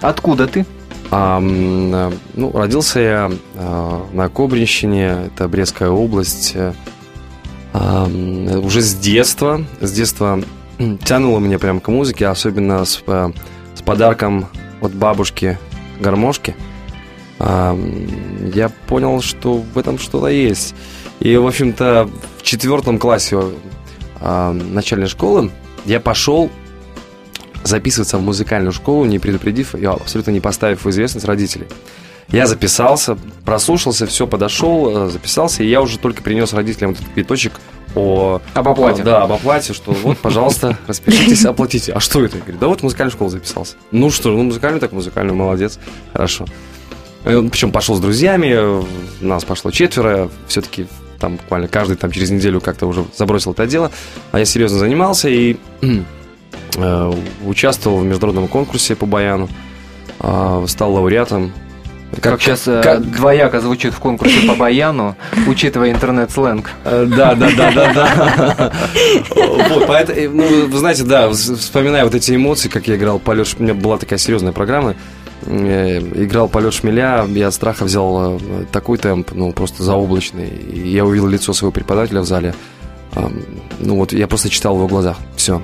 Откуда 0.01 0.47
ты? 0.47 0.65
А, 1.11 1.39
ну, 1.41 2.51
родился 2.53 2.99
я 3.01 3.31
э, 3.55 3.99
на 4.13 4.29
Кобринщине, 4.29 5.27
это 5.27 5.49
Брестская 5.49 5.89
область. 5.89 6.55
А, 7.73 8.05
уже 8.05 8.81
с 8.81 8.95
детства, 8.95 9.65
с 9.81 9.91
детства 9.91 10.41
тянуло 11.03 11.39
меня 11.39 11.59
прям 11.59 11.79
к 11.79 11.89
музыке, 11.89 12.27
особенно 12.27 12.85
с, 12.85 13.03
э, 13.05 13.31
с 13.75 13.81
подарком 13.81 14.47
от 14.81 14.93
бабушки 14.93 15.59
гармошки. 15.99 16.55
А, 17.39 17.77
я 18.53 18.69
понял, 18.69 19.21
что 19.21 19.57
в 19.57 19.77
этом 19.77 19.99
что-то 19.99 20.27
есть. 20.27 20.75
И, 21.19 21.35
в 21.35 21.45
общем-то, 21.45 22.09
в 22.37 22.43
четвертом 22.43 22.97
классе 22.97 23.39
а, 24.19 24.53
начальной 24.53 25.07
школы 25.07 25.51
я 25.85 25.99
пошел 25.99 26.49
записываться 27.63 28.17
в 28.17 28.21
музыкальную 28.21 28.71
школу, 28.71 29.05
не 29.05 29.19
предупредив, 29.19 29.75
и 29.75 29.85
абсолютно 29.85 30.31
не 30.31 30.39
поставив 30.39 30.85
в 30.85 30.89
известность 30.89 31.25
родителей. 31.25 31.67
Я 32.29 32.47
записался, 32.47 33.17
прослушался, 33.43 34.07
все, 34.07 34.25
подошел, 34.25 35.07
э, 35.07 35.09
записался, 35.09 35.63
и 35.63 35.69
я 35.69 35.81
уже 35.81 35.99
только 35.99 36.23
принес 36.23 36.53
родителям 36.53 36.91
этот 36.91 37.05
квиточек 37.13 37.53
о... 37.93 38.41
Об 38.53 38.69
оплате. 38.69 39.03
Да, 39.03 39.23
об 39.23 39.33
оплате, 39.33 39.73
что 39.73 39.91
вот, 39.91 40.17
пожалуйста, 40.17 40.77
распишитесь, 40.87 41.43
оплатите. 41.45 41.91
А 41.91 41.99
что 41.99 42.23
это? 42.23 42.37
Я 42.37 42.43
говорю, 42.43 42.57
да 42.59 42.67
вот 42.67 42.79
в 42.79 42.83
музыкальную 42.83 43.11
школу 43.11 43.29
записался. 43.29 43.75
Ну 43.91 44.09
что, 44.09 44.29
ну 44.29 44.43
музыкальную, 44.43 44.79
так 44.79 44.93
музыкальную, 44.93 45.35
молодец, 45.35 45.77
хорошо. 46.13 46.45
Причем 47.23 47.71
пошел 47.71 47.95
с 47.95 47.99
друзьями, 47.99 48.53
э, 48.53 48.83
нас 49.19 49.43
пошло 49.43 49.69
четверо, 49.69 50.29
все-таки 50.47 50.87
там 51.19 51.35
буквально 51.35 51.67
каждый 51.67 51.97
там 51.97 52.11
через 52.11 52.31
неделю 52.31 52.61
как-то 52.61 52.87
уже 52.87 53.05
забросил 53.15 53.51
это 53.51 53.67
дело, 53.67 53.91
а 54.31 54.39
я 54.39 54.45
серьезно 54.45 54.79
занимался 54.79 55.29
и 55.29 55.57
э, 55.81 55.87
участвовал 57.45 57.99
в 57.99 58.05
международном 58.05 58.47
конкурсе 58.47 58.95
по 58.95 59.05
баяну, 59.05 59.49
э, 60.19 60.65
стал 60.67 60.93
лауреатом. 60.93 61.51
Как, 62.13 62.23
как 62.23 62.41
сейчас 62.41 62.67
э, 62.67 62.81
как... 62.83 63.09
двояко 63.09 63.61
звучит 63.61 63.93
в 63.93 63.99
конкурсе 63.99 64.47
по 64.47 64.55
баяну, 64.55 65.15
учитывая 65.47 65.91
интернет-сленг. 65.91 66.71
Э, 66.83 67.05
да, 67.05 67.35
да, 67.35 67.49
да, 67.55 67.71
да, 67.71 67.93
да. 67.93 68.73
Вот, 69.69 69.87
поэтому, 69.87 70.35
ну, 70.35 70.67
вы 70.67 70.77
знаете, 70.77 71.03
да, 71.03 71.29
вспоминая 71.31 72.03
вот 72.03 72.15
эти 72.15 72.35
эмоции, 72.35 72.69
как 72.69 72.87
я 72.87 72.95
играл 72.95 73.19
полет, 73.19 73.55
у 73.57 73.63
меня 73.63 73.73
была 73.73 73.97
такая 73.97 74.19
серьезная 74.19 74.51
программа, 74.53 74.95
Э, 75.45 75.99
играл 75.99 76.47
полет 76.47 76.73
шмеля, 76.73 77.25
я 77.25 77.47
от 77.47 77.53
страха 77.53 77.85
взял 77.85 78.37
э, 78.37 78.65
такой 78.71 78.97
темп, 78.97 79.31
ну, 79.33 79.51
просто 79.53 79.83
заоблачный. 79.83 80.49
И 80.49 80.89
я 80.89 81.05
увидел 81.05 81.27
лицо 81.27 81.53
своего 81.53 81.71
преподавателя 81.71 82.21
в 82.21 82.25
зале. 82.25 82.53
Ну, 83.79 83.97
вот 83.97 84.13
я 84.13 84.25
просто 84.27 84.49
читал 84.49 84.75
в 84.75 84.77
его 84.77 84.87
глазах. 84.87 85.17
Все. 85.35 85.61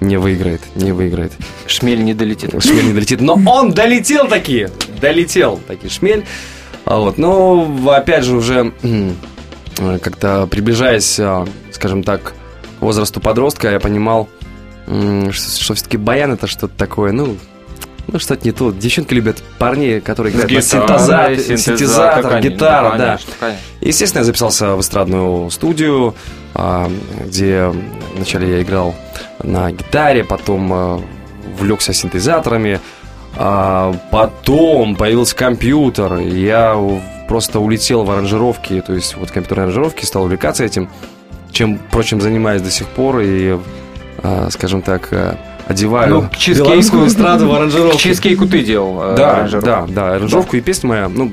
Не 0.00 0.16
выиграет, 0.16 0.60
не 0.76 0.92
выиграет. 0.92 1.32
Шмель 1.66 2.04
не 2.04 2.14
долетит. 2.14 2.50
Шмель 2.62 2.86
не 2.86 2.92
долетит. 2.92 3.20
Но 3.20 3.34
он 3.46 3.72
долетел 3.72 4.28
таки! 4.28 4.68
Долетел 5.00 5.60
таки 5.66 5.88
шмель. 5.88 6.24
А 6.84 6.98
вот, 6.98 7.18
но, 7.18 7.68
опять 7.88 8.24
же, 8.24 8.36
уже 8.36 8.72
как-то 9.76 10.46
приближаясь, 10.46 11.18
а, 11.20 11.46
скажем 11.70 12.02
так, 12.02 12.34
к 12.78 12.82
возрасту 12.82 13.20
подростка, 13.20 13.70
я 13.70 13.80
понимал, 13.80 14.28
что, 14.86 15.32
что 15.32 15.74
все-таки 15.74 15.96
баян 15.96 16.32
это 16.32 16.46
что-то 16.46 16.74
такое, 16.76 17.12
ну, 17.12 17.36
ну, 18.10 18.18
что-то 18.18 18.46
не 18.46 18.52
то. 18.52 18.70
Девчонки 18.72 19.12
любят 19.12 19.42
парней, 19.58 20.00
которые 20.00 20.34
играют 20.34 20.50
на 20.50 20.62
синтезатор, 20.62 21.38
синтезатор, 21.38 22.40
гитара, 22.40 22.96
да. 22.96 23.18
Конечно. 23.38 23.60
Естественно, 23.82 24.20
я 24.20 24.24
записался 24.24 24.76
в 24.76 24.80
эстрадную 24.80 25.50
студию, 25.50 26.14
а, 26.54 26.90
где 27.26 27.70
вначале 28.16 28.50
я 28.50 28.62
играл 28.62 28.94
на 29.42 29.70
гитаре, 29.72 30.24
потом 30.24 30.72
а, 30.72 31.00
влекся 31.58 31.92
синтезаторами, 31.92 32.80
а 33.36 33.94
потом 34.10 34.96
появился 34.96 35.36
компьютер, 35.36 36.16
я 36.18 36.76
просто 37.28 37.60
улетел 37.60 38.04
в 38.04 38.10
аранжировки, 38.10 38.80
то 38.80 38.94
есть 38.94 39.16
вот 39.16 39.30
компьютерные 39.30 39.64
аранжировки, 39.64 40.06
стал 40.06 40.22
увлекаться 40.24 40.64
этим, 40.64 40.88
чем, 41.52 41.78
впрочем, 41.78 42.22
занимаюсь 42.22 42.62
до 42.62 42.70
сих 42.70 42.86
пор, 42.88 43.20
и, 43.20 43.58
скажем 44.50 44.80
так, 44.80 45.10
одеваю. 45.68 46.10
Ну, 46.10 46.28
белорусскую 46.54 47.06
эстраду 47.06 47.48
в 47.48 47.54
аранжировку. 47.54 47.98
Чизкейку 47.98 48.46
ты 48.46 48.64
делал 48.64 49.12
э, 49.12 49.16
Да, 49.16 49.48
да, 49.62 49.86
да, 49.88 50.14
аранжировку 50.14 50.56
и 50.56 50.60
песня 50.60 50.88
моя, 50.88 51.08
ну, 51.08 51.32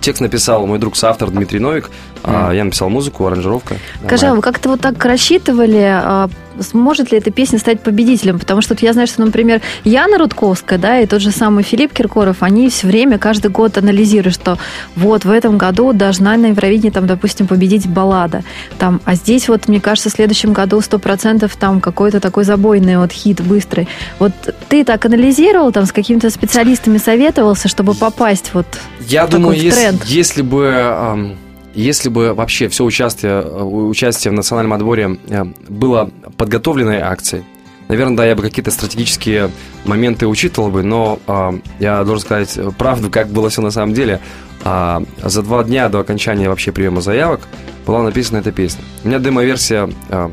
Текст 0.00 0.20
написал 0.20 0.66
мой 0.66 0.78
друг 0.78 0.96
соавтор 0.96 1.30
Дмитрий 1.30 1.60
Новик, 1.60 1.90
mm. 2.22 2.56
я 2.56 2.64
написал 2.64 2.88
музыку, 2.88 3.26
аранжировка. 3.26 3.76
Скажи, 4.04 4.26
а 4.26 4.34
вы 4.34 4.42
как-то 4.42 4.70
вот 4.70 4.80
так 4.80 5.02
рассчитывали, 5.04 5.82
а, 5.82 6.28
сможет 6.60 7.12
ли 7.12 7.18
эта 7.18 7.30
песня 7.30 7.58
стать 7.58 7.80
победителем? 7.80 8.38
Потому 8.38 8.60
что 8.62 8.74
вот 8.74 8.82
я 8.82 8.92
знаю, 8.92 9.08
что, 9.08 9.22
например, 9.22 9.60
Яна 9.84 10.18
Рудковская, 10.18 10.78
да, 10.78 11.00
и 11.00 11.06
тот 11.06 11.20
же 11.20 11.30
самый 11.30 11.64
Филипп 11.64 11.92
Киркоров, 11.92 12.42
они 12.42 12.68
все 12.68 12.86
время, 12.86 13.18
каждый 13.18 13.50
год 13.50 13.78
анализируют, 13.78 14.34
что 14.34 14.58
вот 14.96 15.24
в 15.24 15.30
этом 15.30 15.58
году 15.58 15.92
должна 15.92 16.36
на 16.36 16.46
Евровидении, 16.46 16.90
там, 16.90 17.06
допустим, 17.06 17.46
победить 17.46 17.86
баллада. 17.86 18.42
Там, 18.78 19.00
а 19.04 19.14
здесь 19.14 19.48
вот, 19.48 19.68
мне 19.68 19.80
кажется, 19.80 20.10
в 20.10 20.12
следующем 20.12 20.52
году 20.52 20.78
100% 20.78 21.50
там 21.58 21.80
какой-то 21.80 22.20
такой 22.20 22.44
забойный 22.44 22.98
вот 22.98 23.12
хит 23.12 23.40
быстрый. 23.40 23.88
Вот 24.18 24.32
ты 24.68 24.84
так 24.84 25.04
анализировал, 25.04 25.72
там, 25.72 25.86
с 25.86 25.92
какими-то 25.92 26.30
специалистами 26.30 26.98
советовался, 26.98 27.68
чтобы 27.68 27.94
попасть 27.94 28.50
вот 28.54 28.66
я 29.00 29.26
в 29.26 29.30
думаю, 29.30 29.54
такой 29.54 29.64
если, 29.64 29.80
тренд? 29.80 30.04
если 30.04 30.42
бы 30.42 31.36
если 31.74 32.08
бы 32.08 32.34
вообще 32.34 32.68
все 32.68 32.84
участие, 32.84 33.42
э, 33.42 33.62
участие 33.62 34.32
в 34.32 34.34
национальном 34.34 34.74
отборе 34.74 35.18
э, 35.28 35.44
было 35.68 36.10
подготовленной 36.36 37.00
акцией, 37.00 37.44
наверное, 37.88 38.16
да, 38.16 38.26
я 38.26 38.34
бы 38.36 38.42
какие-то 38.42 38.70
стратегические 38.70 39.50
моменты 39.84 40.26
учитывал 40.26 40.70
бы, 40.70 40.82
но 40.82 41.18
э, 41.26 41.50
я 41.80 42.04
должен 42.04 42.24
сказать 42.24 42.58
правду, 42.78 43.10
как 43.10 43.28
было 43.28 43.48
все 43.50 43.62
на 43.62 43.70
самом 43.70 43.94
деле. 43.94 44.20
Э, 44.64 45.00
за 45.22 45.42
два 45.42 45.64
дня 45.64 45.88
до 45.88 46.00
окончания 46.00 46.48
вообще 46.48 46.72
приема 46.72 47.00
заявок 47.00 47.40
была 47.86 48.02
написана 48.02 48.38
эта 48.38 48.52
песня. 48.52 48.84
У 49.04 49.08
меня 49.08 49.18
демо-версия 49.18 49.90
э, 50.08 50.30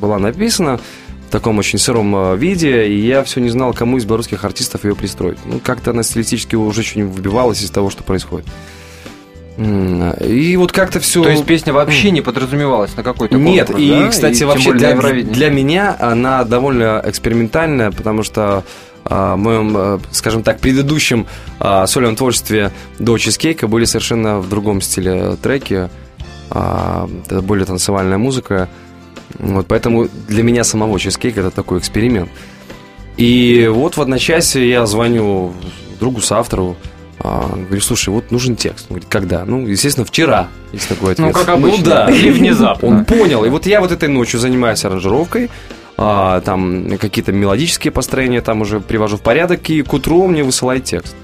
была 0.00 0.18
написана 0.18 0.80
в 1.28 1.32
таком 1.32 1.58
очень 1.58 1.78
сыром 1.78 2.14
э, 2.16 2.36
виде, 2.36 2.88
и 2.88 2.98
я 3.06 3.22
все 3.22 3.40
не 3.40 3.50
знал, 3.50 3.72
кому 3.72 3.98
из 3.98 4.04
белорусских 4.04 4.44
артистов 4.44 4.84
ее 4.84 4.96
пристроить. 4.96 5.38
Ну, 5.44 5.60
как-то 5.62 5.92
она 5.92 6.02
стилистически 6.02 6.56
уже 6.56 6.80
очень 6.80 7.06
выбивалась 7.06 7.62
из 7.62 7.70
того, 7.70 7.90
что 7.90 8.02
происходит. 8.02 8.46
И 9.60 10.56
вот 10.56 10.72
как-то 10.72 11.00
все. 11.00 11.22
То 11.22 11.28
есть 11.28 11.44
песня 11.44 11.72
вообще 11.72 12.10
не 12.10 12.22
подразумевалась 12.22 12.96
на 12.96 13.02
какой-то 13.02 13.36
Нет, 13.36 13.70
и, 13.70 13.90
да? 13.90 14.08
кстати, 14.08 14.42
и 14.42 14.44
вообще 14.46 14.72
для, 14.72 14.94
для 14.94 15.50
меня 15.50 15.94
она 15.98 16.44
довольно 16.44 17.02
экспериментальная, 17.04 17.90
потому 17.90 18.22
что 18.22 18.64
а, 19.04 19.34
в 19.34 19.38
моем, 19.38 19.76
э, 19.76 19.98
скажем 20.12 20.42
так, 20.42 20.60
предыдущем 20.60 21.26
а, 21.58 21.86
сольном 21.86 22.16
творчестве 22.16 22.70
до 22.98 23.18
чизкейка 23.18 23.66
были 23.66 23.84
совершенно 23.84 24.40
в 24.40 24.48
другом 24.48 24.80
стиле 24.80 25.36
треки. 25.42 25.90
А, 26.50 27.08
это 27.26 27.42
более 27.42 27.66
танцевальная 27.66 28.18
музыка. 28.18 28.68
Вот 29.38 29.66
поэтому 29.66 30.08
для 30.28 30.42
меня 30.42 30.64
самого 30.64 30.98
чизкейк 30.98 31.36
это 31.36 31.50
такой 31.50 31.78
эксперимент. 31.78 32.30
И 33.16 33.68
вот 33.70 33.96
в 33.96 34.00
одночасье 34.00 34.68
я 34.68 34.86
звоню 34.86 35.52
другу 35.98 36.20
с 36.20 36.32
автору, 36.32 36.76
а, 37.22 37.48
говорю, 37.54 37.80
слушай, 37.80 38.08
вот 38.08 38.30
нужен 38.30 38.56
текст. 38.56 38.86
Он 38.88 38.94
говорит, 38.94 39.08
когда? 39.10 39.44
Ну, 39.44 39.66
естественно, 39.66 40.06
вчера, 40.06 40.48
есть 40.72 40.88
такой 40.88 41.12
ответ. 41.12 41.26
Ну, 41.26 41.32
как 41.32 41.48
обычно. 41.50 41.78
Ну, 41.78 41.84
да. 41.84 42.10
Или 42.10 42.30
внезапно. 42.30 42.88
Он 42.88 43.04
понял. 43.04 43.44
И 43.44 43.50
вот 43.50 43.66
я 43.66 43.80
вот 43.80 43.92
этой 43.92 44.08
ночью 44.08 44.40
занимаюсь 44.40 44.84
аранжировкой, 44.84 45.50
а, 45.98 46.40
там 46.40 46.96
какие-то 46.98 47.32
мелодические 47.32 47.92
построения 47.92 48.40
там 48.40 48.62
уже 48.62 48.80
привожу 48.80 49.18
в 49.18 49.20
порядок, 49.20 49.68
и 49.68 49.82
к 49.82 49.92
утру 49.92 50.26
мне 50.28 50.42
высылает 50.42 50.84
текст. 50.84 51.14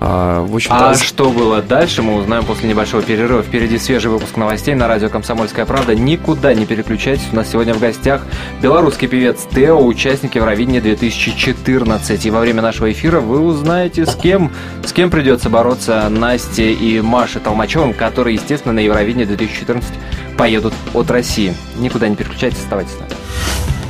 А, 0.00 0.44
в 0.44 0.54
общем 0.54 0.70
а 0.72 0.94
что 0.94 1.30
было 1.30 1.62
дальше, 1.62 2.02
мы 2.02 2.16
узнаем 2.16 2.44
после 2.44 2.68
небольшого 2.68 3.02
перерыва. 3.02 3.42
Впереди 3.42 3.78
свежий 3.78 4.10
выпуск 4.10 4.36
новостей 4.36 4.74
на 4.74 4.88
радио 4.88 5.08
«Комсомольская 5.08 5.64
правда». 5.66 5.94
Никуда 5.94 6.52
не 6.52 6.66
переключайтесь. 6.66 7.28
У 7.32 7.36
нас 7.36 7.50
сегодня 7.50 7.74
в 7.74 7.80
гостях 7.80 8.22
белорусский 8.60 9.08
певец 9.08 9.46
Тео, 9.54 9.82
участник 9.82 10.34
Евровидения 10.34 10.80
2014. 10.80 12.26
И 12.26 12.30
во 12.30 12.40
время 12.40 12.62
нашего 12.62 12.90
эфира 12.92 13.20
вы 13.20 13.40
узнаете, 13.40 14.06
с 14.06 14.14
кем, 14.14 14.50
с 14.84 14.92
кем 14.92 15.10
придется 15.10 15.48
бороться 15.48 16.08
Насте 16.08 16.72
и 16.72 17.00
Маше 17.00 17.40
Толмачевым, 17.40 17.94
которые, 17.94 18.34
естественно, 18.34 18.74
на 18.74 18.80
Евровидение 18.80 19.26
2014 19.26 19.90
поедут 20.36 20.74
от 20.92 21.10
России. 21.10 21.54
Никуда 21.76 22.08
не 22.08 22.16
переключайтесь, 22.16 22.58
оставайтесь 22.58 22.92
с 22.92 22.98
нами. 22.98 23.12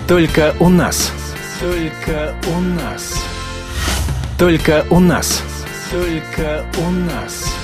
Только 0.06 0.54
у 0.60 0.68
нас. 0.68 1.10
Только 1.60 2.34
у 2.54 2.60
нас. 2.60 3.24
Только 4.38 4.84
у 4.90 5.00
нас. 5.00 5.42
Только 5.94 6.66
у 6.78 6.90
нас. 6.90 7.54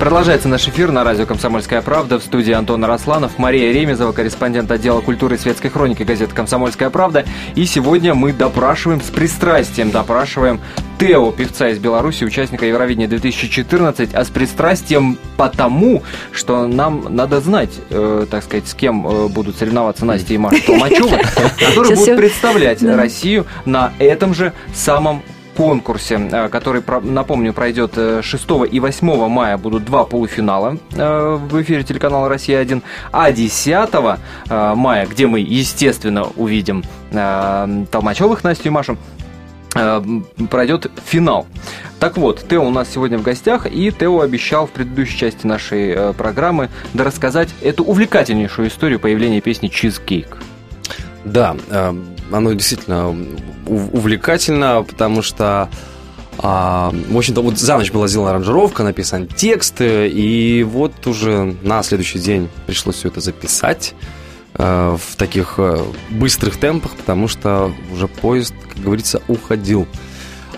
Продолжается 0.00 0.48
наш 0.48 0.66
эфир 0.66 0.90
на 0.90 1.04
радио 1.04 1.26
«Комсомольская 1.26 1.80
правда» 1.80 2.18
в 2.18 2.24
студии 2.24 2.52
Антон 2.52 2.84
Росланов, 2.84 3.38
Мария 3.38 3.72
Ремезова, 3.72 4.10
корреспондент 4.10 4.68
отдела 4.72 5.00
культуры 5.00 5.36
и 5.36 5.38
светской 5.38 5.68
хроники 5.68 6.02
газеты 6.02 6.34
«Комсомольская 6.34 6.90
правда». 6.90 7.24
И 7.54 7.64
сегодня 7.66 8.16
мы 8.16 8.32
допрашиваем 8.32 9.00
с 9.00 9.10
пристрастием, 9.10 9.92
допрашиваем 9.92 10.60
Тео, 10.98 11.30
певца 11.30 11.68
из 11.68 11.78
Беларуси, 11.78 12.24
участника 12.24 12.66
Евровидения 12.66 13.06
2014, 13.06 14.12
а 14.12 14.24
с 14.24 14.28
пристрастием 14.28 15.16
потому, 15.36 16.02
что 16.32 16.66
нам 16.66 17.06
надо 17.14 17.40
знать, 17.40 17.70
э, 17.90 18.26
так 18.28 18.42
сказать, 18.42 18.66
с 18.66 18.74
кем 18.74 19.06
э, 19.06 19.28
будут 19.28 19.56
соревноваться 19.56 20.04
Настя 20.04 20.34
и 20.34 20.38
Маша 20.38 20.66
Толмачева, 20.66 21.20
которые 21.60 21.94
будут 21.94 22.16
представлять 22.16 22.82
Россию 22.82 23.46
на 23.64 23.92
этом 24.00 24.34
же 24.34 24.52
самом 24.74 25.22
конкурсе, 25.56 26.16
э, 26.30 26.48
который, 26.48 26.82
напомню, 27.02 27.52
пройдет 27.52 27.94
6 27.94 28.50
э, 28.50 28.66
и 28.70 28.80
8 28.80 29.28
мая, 29.28 29.56
будут 29.56 29.84
два 29.84 30.04
полуфинала 30.04 30.76
э, 30.92 31.38
в 31.50 31.62
эфире 31.62 31.82
телеканала 31.82 32.28
«Россия-1», 32.28 32.82
а 33.10 33.32
10 33.32 34.76
мая, 34.76 35.06
где 35.06 35.26
мы, 35.26 35.40
естественно, 35.40 36.26
увидим 36.36 36.84
Толмачевых, 37.10 38.44
Настю 38.44 38.68
и 38.68 38.70
Машу, 38.70 38.98
пройдет 40.50 40.90
финал. 41.04 41.46
Так 41.98 42.16
вот, 42.16 42.46
Тео 42.48 42.62
у 42.62 42.70
нас 42.70 42.88
сегодня 42.92 43.18
в 43.18 43.22
гостях, 43.22 43.66
и 43.66 43.90
Тео 43.90 44.20
обещал 44.20 44.66
в 44.66 44.70
предыдущей 44.70 45.18
части 45.18 45.46
нашей 45.46 46.14
программы 46.14 46.68
да 46.94 47.04
рассказать 47.04 47.48
эту 47.62 47.84
увлекательнейшую 47.84 48.68
историю 48.68 49.00
появления 49.00 49.40
песни 49.40 49.68
«Чизкейк». 49.68 50.38
Да, 51.24 51.56
оно 52.30 52.52
действительно 52.52 53.16
увлекательно, 53.66 54.82
потому 54.82 55.22
что 55.22 55.68
А, 56.38 56.92
в 57.08 57.16
общем-то, 57.16 57.40
вот 57.40 57.58
за 57.58 57.78
ночь 57.78 57.90
была 57.90 58.08
сделана 58.08 58.30
аранжировка, 58.30 58.82
написан 58.82 59.26
текст, 59.26 59.76
и 59.80 60.66
вот 60.68 61.06
уже 61.06 61.56
на 61.62 61.82
следующий 61.82 62.18
день 62.18 62.48
пришлось 62.66 62.96
все 62.96 63.08
это 63.08 63.20
записать 63.20 63.94
э, 64.54 64.96
в 65.00 65.16
таких 65.16 65.54
э, 65.56 65.82
быстрых 66.10 66.58
темпах, 66.58 66.94
потому 66.96 67.26
что 67.26 67.72
уже 67.90 68.06
поезд, 68.06 68.54
как 68.68 68.82
говорится, 68.82 69.22
уходил. 69.28 69.86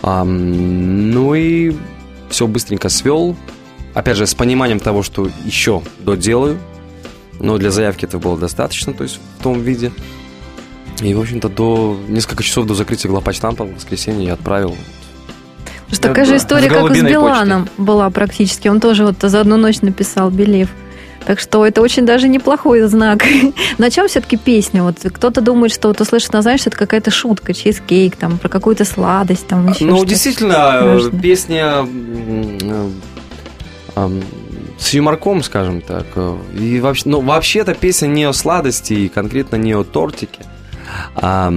А, 0.03 0.25
ну 0.25 1.35
и 1.35 1.77
все 2.29 2.47
быстренько 2.49 2.89
свел. 2.89 3.37
Опять 3.95 4.17
же, 4.17 4.27
с 4.27 4.35
пониманием 4.35 4.81
того, 4.81 5.03
что 5.05 5.31
еще 5.45 5.83
доделаю. 6.01 6.59
Но 7.41 7.57
для 7.57 7.71
заявки 7.71 8.05
это 8.05 8.19
было 8.19 8.37
достаточно, 8.37 8.93
то 8.93 9.05
есть 9.05 9.21
в 9.39 9.43
том 9.45 9.61
виде. 9.63 9.93
И, 11.01 11.15
в 11.15 11.21
общем-то, 11.21 11.49
до 11.49 11.99
несколько 12.09 12.43
часов 12.43 12.67
до 12.67 12.75
закрытия 12.75 13.11
главпочтампа 13.11 13.65
в 13.65 13.75
воскресенье 13.75 14.27
я 14.29 14.33
отправил. 14.35 14.71
Потому 14.71 15.95
что 15.95 16.03
такая 16.09 16.25
же 16.27 16.37
история, 16.37 16.69
С 16.69 16.73
как 16.73 16.91
и 16.91 17.01
с 17.01 17.03
Биланом 17.03 17.69
была 17.79 18.11
практически. 18.11 18.69
Он 18.69 18.81
тоже 18.81 19.07
вот 19.07 19.17
за 19.21 19.41
одну 19.41 19.57
ночь 19.57 19.81
написал 19.81 20.31
«Белив». 20.31 20.69
Так 21.25 21.41
что 21.41 21.67
это 21.67 21.83
очень 21.83 22.07
даже 22.07 22.29
неплохой 22.29 22.83
знак. 22.83 23.23
На 23.79 23.91
чем 23.91 24.09
все-таки 24.09 24.37
песня? 24.37 24.83
Вот 24.83 24.97
кто-то 25.03 25.41
думает, 25.41 25.73
что 25.73 25.89
вот 25.89 26.01
услышит 26.01 26.33
название, 26.33 26.59
что 26.59 26.71
это 26.71 26.79
какая-то 26.79 27.11
шутка, 27.11 27.53
чизкейк, 27.53 28.17
там, 28.17 28.39
про 28.39 28.49
какую-то 28.49 28.85
сладость, 28.85 29.47
там, 29.47 29.69
еще 29.69 29.85
Ну, 29.85 29.97
что-то. 29.97 30.09
действительно, 30.09 30.81
Важно. 30.85 31.21
песня 31.21 31.87
э, 33.95 34.21
с 34.79 34.95
юморком, 34.95 35.43
скажем 35.43 35.81
так. 35.83 36.07
И 36.59 36.81
вообще, 36.81 37.03
ну, 37.07 37.21
вообще-то 37.21 37.75
песня 37.75 38.07
не 38.07 38.25
о 38.25 38.33
сладости 38.33 38.93
и 38.95 39.09
конкретно 39.09 39.57
не 39.57 39.75
о 39.75 39.85
тортике. 39.85 40.41
А 41.15 41.53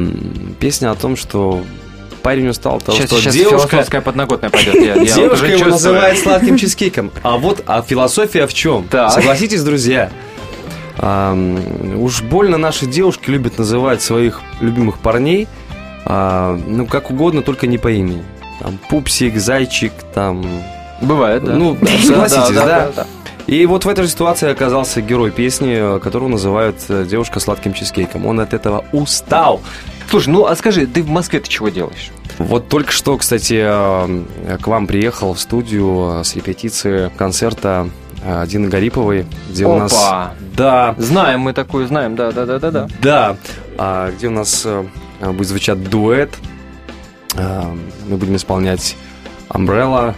песня 0.60 0.92
о 0.92 0.96
том, 0.96 1.16
что 1.16 1.64
парень 2.22 2.48
устал 2.48 2.78
от 2.78 2.84
того, 2.86 2.98
Сейчас, 2.98 3.10
что 3.10 3.20
сейчас 3.20 3.36
девушка, 3.36 3.68
философская 3.68 4.02
подноготная 4.02 4.50
пойдет. 4.50 4.76
Я, 4.76 4.96
я 4.96 5.04
девушка 5.16 5.46
его 5.46 5.58
чувствую. 5.58 5.72
называет 5.72 6.20
сладким 6.24 6.58
чизкейком. 6.58 7.12
А 7.24 7.38
вот 7.38 7.64
а 7.68 7.82
философия 7.82 8.48
в 8.48 8.54
чем? 8.54 8.88
Так. 8.88 9.12
Согласитесь, 9.12 9.64
друзья. 9.64 10.10
Ам, 10.98 11.60
уж 12.02 12.22
больно 12.22 12.58
наши 12.58 12.86
девушки 12.86 13.30
любят 13.30 13.58
называть 13.58 14.02
своих 14.02 14.42
любимых 14.60 15.00
парней, 15.00 15.48
а, 16.06 16.60
ну, 16.68 16.86
как 16.86 17.10
угодно, 17.10 17.42
только 17.42 17.66
не 17.68 17.78
по 17.78 17.92
имени. 17.92 18.24
Там, 18.60 18.78
пупсик, 18.90 19.38
зайчик, 19.38 19.94
там... 20.14 20.46
Бывает, 21.02 21.44
да. 21.44 21.54
Ну, 21.54 21.76
согласитесь, 22.06 22.56
да? 22.56 22.92
И 23.48 23.66
вот 23.66 23.86
в 23.86 23.90
этой 23.90 24.04
же 24.04 24.10
ситуации 24.10 24.50
оказался 24.50 25.02
герой 25.02 25.32
песни, 25.32 26.00
которого 26.00 26.30
называют 26.30 26.78
э, 26.90 27.06
девушка 27.10 27.40
сладким 27.40 27.74
чизкейком. 27.74 28.26
Он 28.26 28.40
от 28.40 28.54
этого 28.54 28.86
устал. 28.92 29.62
Слушай, 30.10 30.30
ну 30.30 30.46
а 30.46 30.56
скажи, 30.56 30.86
ты 30.86 31.04
в 31.04 31.10
Москве 31.10 31.40
ты 31.40 31.50
чего 31.50 31.70
делаешь? 31.70 32.12
Вот 32.38 32.70
только 32.70 32.92
что, 32.92 33.18
кстати, 33.18 33.62
э, 33.62 34.58
к 34.62 34.68
вам 34.68 34.88
приехал 34.88 35.34
в 35.34 35.40
студию 35.40 36.20
э, 36.20 36.24
с 36.24 36.36
репетиции 36.36 37.12
концерта 37.18 37.90
Дины 38.46 38.70
Гариповой, 38.70 39.26
где 39.50 39.66
у 39.66 39.80
нас... 39.80 39.92
Опа! 39.94 40.34
Да, 40.56 40.94
Знаем 41.00 41.40
мы 41.40 41.54
такую, 41.54 41.88
знаем, 41.88 42.16
да, 42.16 42.32
да, 42.32 42.46
да, 42.46 42.60
да, 42.60 42.70
да. 42.70 42.88
да, 43.02 43.38
а, 43.80 44.12
где 44.12 44.28
у 44.28 44.32
нас 44.32 44.68
будет 45.20 45.48
звучать 45.48 45.90
дуэт. 45.90 46.30
А, 47.36 47.76
Мы 48.08 48.18
будем 48.18 48.36
исполнять 48.36 48.96
Umbrella, 49.50 50.14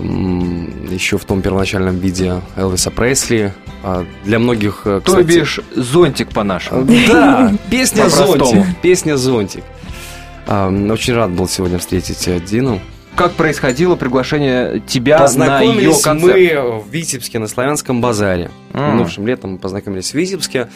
еще 0.00 1.18
в 1.18 1.24
том 1.24 1.42
первоначальном 1.42 1.98
виде 1.98 2.40
Элвиса 2.56 2.90
Пресли. 2.90 3.52
А, 3.82 4.04
Для 4.24 4.38
многих, 4.38 4.82
э, 4.84 5.00
То 5.04 5.12
кстати... 5.12 5.26
бишь 5.26 5.60
зонтик 5.74 6.30
по-нашему. 6.30 6.86
Да, 7.08 7.52
песня. 7.70 8.08
«Зонтик». 8.08 8.64
Песня 8.82 9.16
«Зонтик». 9.16 9.64
Очень 10.46 11.14
рад 11.14 11.30
был 11.30 11.48
сегодня 11.48 11.78
встретить 11.78 12.26
э, 12.28 12.40
Дину. 12.40 12.80
Как 13.16 13.32
происходило 13.32 13.96
приглашение 13.96 14.80
тебя 14.86 15.26
на 15.36 15.62
ее 15.62 15.92
концерт? 16.02 16.20
мы 16.20 16.80
в 16.80 16.90
Витебске 16.90 17.38
на 17.38 17.48
Славянском 17.48 18.00
базаре. 18.00 18.50
М. 18.74 18.94
Минувшим 18.96 19.26
летом 19.26 19.52
мы 19.52 19.58
познакомились 19.58 20.10
в 20.10 20.14
Витебске. 20.14 20.68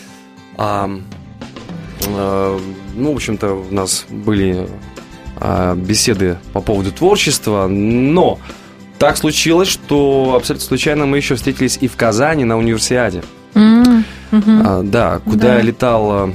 А, 0.56 0.90
э, 2.06 2.58
ну, 2.94 3.12
в 3.12 3.16
общем-то, 3.16 3.52
у 3.52 3.74
нас 3.74 4.06
были 4.08 4.66
а, 5.42 5.74
беседы 5.74 6.38
по 6.52 6.60
поводу 6.60 6.92
творчества, 6.92 7.66
но 7.66 8.38
так 9.00 9.16
случилось, 9.16 9.68
что 9.68 10.34
абсолютно 10.36 10.66
случайно 10.68 11.06
мы 11.06 11.16
еще 11.16 11.34
встретились 11.34 11.78
и 11.80 11.88
в 11.88 11.96
Казани 11.96 12.44
на 12.44 12.58
универсиаде. 12.58 13.22
Мгм. 13.54 14.04
А, 14.30 14.82
да, 14.84 15.18
куда 15.24 15.48
Да. 15.48 15.54
я 15.56 15.62
летал, 15.62 16.30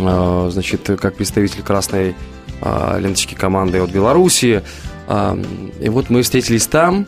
а, 0.00 0.48
значит, 0.52 0.88
как 1.00 1.16
представитель 1.16 1.62
красной 1.62 2.14
а, 2.62 2.96
ленточки 2.98 3.34
команды 3.34 3.80
от 3.80 3.90
Белоруссии. 3.90 4.62
А, 5.08 5.36
И 5.80 5.88
вот 5.88 6.10
мы 6.10 6.22
встретились 6.22 6.66
там, 6.68 7.06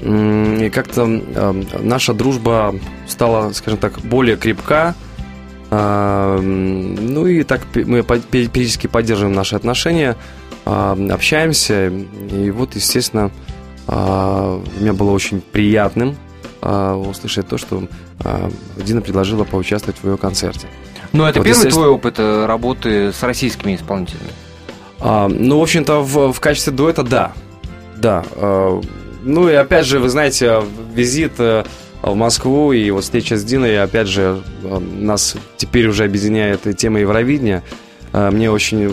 и 0.00 0.70
как-то 0.72 1.02
а, 1.34 1.62
наша 1.82 2.14
дружба 2.14 2.74
стала, 3.08 3.52
скажем 3.52 3.78
так, 3.80 4.00
более 4.00 4.36
крепка. 4.36 4.94
А, 5.70 6.38
Ну 6.40 7.26
и 7.26 7.42
так 7.42 7.62
мы 7.74 8.02
периодически 8.04 8.86
поддерживаем 8.86 9.34
наши 9.34 9.56
отношения, 9.56 10.16
а, 10.64 10.96
общаемся. 11.10 11.88
И 11.88 12.50
вот, 12.50 12.76
естественно, 12.76 13.30
мне 14.80 14.92
было 14.92 15.10
очень 15.10 15.40
приятным 15.40 16.16
а, 16.60 16.96
услышать 16.96 17.48
то, 17.48 17.58
что 17.58 17.84
а, 18.24 18.50
Дина 18.76 19.00
предложила 19.00 19.44
поучаствовать 19.44 19.98
в 20.02 20.08
ее 20.08 20.16
концерте. 20.16 20.66
Ну, 21.12 21.24
это 21.24 21.40
Вот, 21.40 21.44
первый 21.44 21.48
естественно- 21.58 21.72
твой 21.72 21.88
опыт 21.88 22.14
э, 22.18 22.46
работы 22.46 23.12
с 23.12 23.22
российскими 23.22 23.74
исполнителями. 23.76 24.30
А, 25.00 25.28
ну, 25.28 25.58
в 25.58 25.62
общем-то, 25.62 26.00
в, 26.02 26.32
в 26.32 26.40
качестве 26.40 26.72
дуэта, 26.72 27.02
да. 27.02 27.32
Да. 27.96 28.24
а, 28.36 28.80
ну 29.22 29.48
и 29.48 29.52
опять 29.54 29.86
же, 29.86 29.98
вы 29.98 30.08
знаете, 30.08 30.62
визит 30.94 31.32
э, 31.38 31.64
в 32.02 32.14
Москву 32.14 32.72
и 32.72 32.90
вот 32.90 33.04
встреча 33.04 33.36
с 33.36 33.44
Диной, 33.44 33.80
опять 33.82 34.08
же, 34.08 34.42
э, 34.62 34.78
нас 34.78 35.36
теперь 35.56 35.86
уже 35.88 36.04
объединяет 36.04 36.62
тема 36.76 37.00
Евровидения. 37.00 37.62
А, 38.12 38.30
Мне 38.30 38.50
очень 38.50 38.88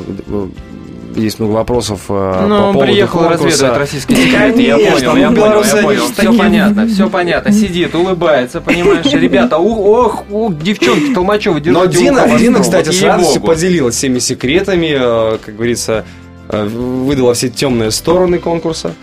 есть 1.19 1.39
много 1.39 1.51
вопросов 1.53 2.01
э, 2.09 2.13
по 2.13 2.45
Ну, 2.47 2.55
он 2.55 2.73
поводу 2.73 2.91
приехал 2.91 3.19
конкурса. 3.19 3.45
разведывать 3.45 3.77
российские 3.79 4.17
секреты, 4.17 4.61
я 4.61 4.77
понял, 4.77 5.15
я 5.15 5.29
понял, 5.31 5.63
я 5.63 5.81
понял. 5.83 6.01
Все 6.17 6.33
понятно, 6.37 6.87
все 6.87 7.09
понятно. 7.09 7.51
Сидит, 7.51 7.95
улыбается, 7.95 8.61
понимаешь, 8.61 9.05
ребята, 9.13 9.57
ох, 9.57 10.23
девчонки 10.63 11.13
Толмачевы, 11.13 11.61
Но 11.65 11.85
держите 11.85 12.05
Дина, 12.11 12.25
ухо 12.25 12.37
Дина, 12.39 12.57
востро, 12.59 12.81
кстати, 12.81 12.95
с 12.95 13.01
радостью 13.03 13.41
поделилась 13.41 13.95
всеми 13.95 14.19
секретами, 14.19 14.95
э, 14.99 15.37
как 15.45 15.55
говорится, 15.55 16.05
э, 16.49 16.65
выдала 16.65 17.33
все 17.33 17.49
темные 17.49 17.91
стороны 17.91 18.39
конкурса. 18.39 18.93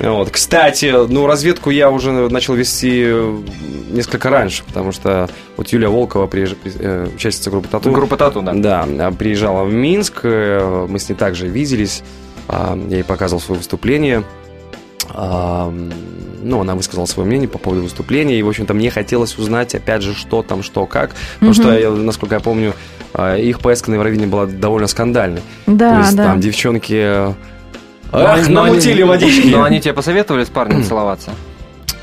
Вот. 0.00 0.30
Кстати, 0.30 0.94
ну, 1.08 1.26
разведку 1.26 1.70
я 1.70 1.90
уже 1.90 2.12
начал 2.12 2.54
вести 2.54 3.06
несколько 3.90 4.30
раньше, 4.30 4.62
потому 4.64 4.92
что 4.92 5.28
вот 5.56 5.68
Юлия 5.68 5.88
Волкова, 5.88 6.26
приезж- 6.26 6.54
при- 6.54 6.72
э, 6.78 7.08
участница 7.14 7.50
группы 7.50 7.68
Тату, 7.68 7.90
Группа 7.90 8.16
Тату, 8.16 8.42
да. 8.42 8.86
да, 8.86 9.10
приезжала 9.10 9.64
в 9.64 9.72
Минск, 9.72 10.20
э, 10.22 10.86
мы 10.88 10.98
с 10.98 11.08
ней 11.08 11.14
также 11.16 11.48
виделись, 11.48 12.02
а, 12.48 12.78
я 12.88 12.98
ей 12.98 13.02
показывал 13.04 13.40
свое 13.40 13.58
выступление. 13.58 14.22
А, 15.10 15.72
Ну, 16.40 16.60
она 16.60 16.76
высказала 16.76 17.06
свое 17.06 17.26
мнение 17.26 17.48
по 17.48 17.58
поводу 17.58 17.82
выступления, 17.82 18.38
и, 18.38 18.42
в 18.44 18.48
общем-то, 18.48 18.72
мне 18.72 18.90
хотелось 18.92 19.36
узнать, 19.38 19.74
опять 19.74 20.02
же, 20.02 20.14
что 20.14 20.44
там, 20.44 20.62
что, 20.62 20.86
как, 20.86 21.10
потому 21.34 21.50
Мгм. 21.52 21.60
что, 21.62 21.76
я, 21.76 21.90
насколько 21.90 22.36
я 22.36 22.40
помню, 22.40 22.74
а, 23.12 23.36
их 23.36 23.58
поездка 23.58 23.90
на 23.90 23.96
Евровидение 23.96 24.28
была 24.28 24.46
довольно 24.46 24.86
скандальной. 24.86 25.40
То 25.66 25.72
Да, 25.72 25.98
есть 25.98 26.14
да. 26.16 26.24
там 26.26 26.40
девчонки... 26.40 27.34
э, 28.12 28.18
Но 28.18 28.26
Ах, 28.26 28.38
они- 28.38 28.48
но 28.54 28.62
они- 28.62 28.70
намутили 28.72 29.02
водички. 29.02 29.46
Но 29.48 29.62
они 29.62 29.80
тебе 29.80 29.94
посоветовали 29.94 30.44
с 30.44 30.48
парнем 30.48 30.84
целоваться? 30.84 31.30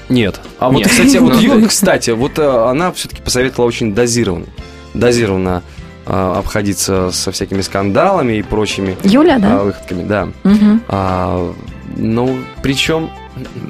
Нет. 0.10 0.40
А 0.60 0.70
вот, 0.70 0.78
Нет. 0.80 0.88
кстати, 0.90 1.18
вот 1.18 1.34
Ну, 1.34 1.40
Ю- 1.40 1.50
то 1.52 1.56
есть- 1.58 1.70
кстати, 1.70 2.12
вот 2.12 2.38
э, 2.38 2.70
она 2.70 2.92
все-таки 2.92 3.22
посоветовала 3.22 3.68
очень 3.68 3.94
дозированно. 3.96 4.46
Дозированно 4.94 5.62
а, 6.08 6.38
обходиться 6.38 7.10
со 7.12 7.32
всякими 7.32 7.62
скандалами 7.62 8.34
и 8.34 8.44
прочими 8.44 8.96
Юля, 9.04 9.38
а, 9.38 9.40
да? 9.40 9.58
выходками, 9.64 10.04
да. 10.04 10.28
Мгм. 10.44 10.82
А, 10.88 11.52
ну, 11.98 12.38
причем 12.62 13.10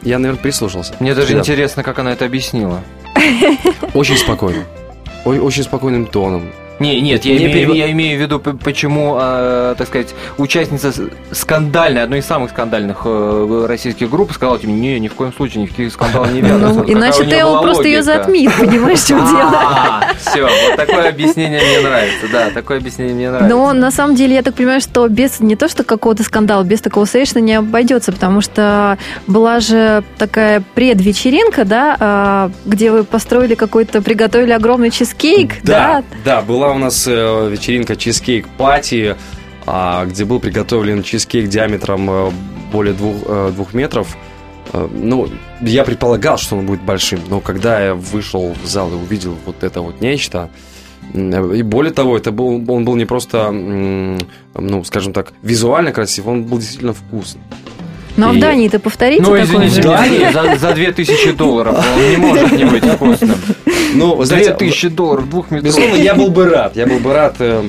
я, 0.04 0.20
наверное, 0.20 0.42
прислушался. 0.42 0.94
Мне 1.00 1.16
даже 1.16 1.32
Да. 1.32 1.40
интересно, 1.40 1.82
как 1.82 1.98
она 2.00 2.12
это 2.12 2.26
объяснила. 2.26 2.82
Очень 3.94 4.18
спокойно. 4.18 4.64
Ой, 5.24 5.40
очень 5.40 5.64
спокойным 5.64 6.06
тоном. 6.08 6.52
Не, 6.80 7.00
нет, 7.00 7.24
я, 7.24 7.34
Не 7.34 7.46
имею, 7.46 7.70
перев- 7.70 7.76
я 7.76 7.92
имею 7.92 8.18
в 8.20 8.22
виду, 8.22 8.40
почему, 8.40 9.18
э, 9.20 9.76
так 9.78 9.88
сказать, 9.88 10.14
участница 10.38 10.92
скандальной, 11.32 12.04
одной 12.04 12.20
из 12.20 12.26
самых 12.26 12.52
скандальных 12.52 13.02
э, 13.06 13.66
российских 13.68 14.10
групп 14.10 14.34
сказала 14.34 14.60
тебе, 14.60 14.74
не, 14.74 15.00
ни 15.00 15.08
в 15.08 15.14
коем 15.14 15.32
случае, 15.34 15.64
ни 15.64 15.68
в 15.68 15.70
какие 15.70 15.88
скандалы 15.88 16.28
не 16.30 16.42
вяжутся. 16.42 16.74
Ну, 16.74 16.92
иначе 16.92 17.26
Тео 17.26 17.62
просто 17.62 17.84
ее 17.88 18.04
затмит, 18.04 18.52
понимаешь, 18.60 19.00
в 19.00 19.08
чем 19.08 19.26
дело? 19.26 20.06
Все, 20.20 20.42
вот 20.42 20.76
такое 20.76 21.10
объяснение 21.10 21.62
мне 21.62 21.88
нравится, 21.88 22.28
да, 22.32 22.50
такое 22.50 22.78
объяснение 22.78 23.16
мне 23.16 23.30
нравится. 23.30 23.56
Но 23.56 23.74
на 23.74 23.92
самом 23.92 24.16
деле 24.16 24.36
я 24.36 24.42
так 24.42 24.56
понимаю, 24.56 24.82
что 24.82 25.08
без 25.08 25.40
не 25.40 25.56
то 25.56 25.70
что 25.70 25.84
какого-то 25.84 26.24
скандала, 26.24 26.64
без 26.64 26.82
такого 26.82 27.06
совершенно 27.06 27.44
не 27.44 27.54
обойдется, 27.54 28.12
потому 28.12 28.42
что 28.42 28.98
была 29.28 29.60
же 29.60 30.04
такая 30.18 30.62
предвечеринка, 30.76 31.64
да, 31.64 31.96
а, 32.00 32.52
где 32.66 32.92
вы 32.92 33.04
построили 33.04 33.56
какой-то, 33.56 34.02
приготовили 34.02 34.52
огромный 34.52 34.92
чизкейк, 34.92 35.62
да? 35.64 36.04
да, 36.24 36.42
была 36.42 36.65
у 36.72 36.78
нас 36.78 37.08
э, 37.08 37.50
вечеринка 37.50 37.96
чизкейк 37.96 38.48
пати, 38.58 39.16
а, 39.66 40.06
где 40.06 40.26
был 40.26 40.40
приготовлен 40.40 41.04
чизкейк 41.04 41.50
диаметром 41.50 42.10
э, 42.10 42.32
более 42.72 42.94
двух, 42.94 43.16
э, 43.26 43.52
двух 43.54 43.74
метров. 43.74 44.16
Ну, 44.74 45.30
я 45.62 45.86
предполагал, 45.86 46.38
что 46.38 46.58
он 46.58 46.66
будет 46.66 46.82
большим, 46.82 47.20
но 47.30 47.40
когда 47.40 47.80
я 47.80 47.94
вышел 47.94 48.54
в 48.62 48.68
зал 48.68 48.92
и 48.92 48.96
увидел 48.96 49.38
вот 49.46 49.64
это 49.64 49.80
вот 49.80 50.02
нечто, 50.02 50.50
и 51.14 51.62
более 51.62 51.94
того, 51.94 52.18
это 52.18 52.32
был, 52.32 52.70
он 52.70 52.84
был 52.84 52.96
не 52.96 53.06
просто, 53.06 53.52
ну, 53.52 54.84
скажем 54.84 55.14
так, 55.14 55.34
визуально 55.44 55.94
красив, 55.94 56.28
он 56.28 56.44
был 56.44 56.58
действительно 56.58 56.94
вкусный. 56.94 57.42
Ну 58.18 58.30
а 58.30 58.34
в 58.34 58.40
Дании-то 58.40 58.80
повторите 58.80 59.22
Ну, 59.22 59.30
такой 59.30 59.44
извините, 59.44 59.76
же? 59.76 59.82
Дани, 59.84 60.32
за, 60.32 60.56
за 60.58 60.74
2000 60.74 61.32
долларов 61.34 61.78
он 61.96 62.10
не 62.10 62.18
может 62.18 62.52
не 62.52 62.64
быть 62.66 62.84
вкусным. 62.86 63.36
Ну, 63.94 64.24
знаете, 64.24 64.50
2000 64.52 64.90
долларов, 64.90 65.30
двухметровый. 65.30 65.64
Безусловно, 65.66 65.96
я 66.02 66.16
был 66.16 66.30
бы 66.30 66.46
рад. 66.50 66.76
Я 66.76 66.86
был 66.88 67.00
бы 67.00 67.14
рад 67.14 67.36
э, 67.40 67.64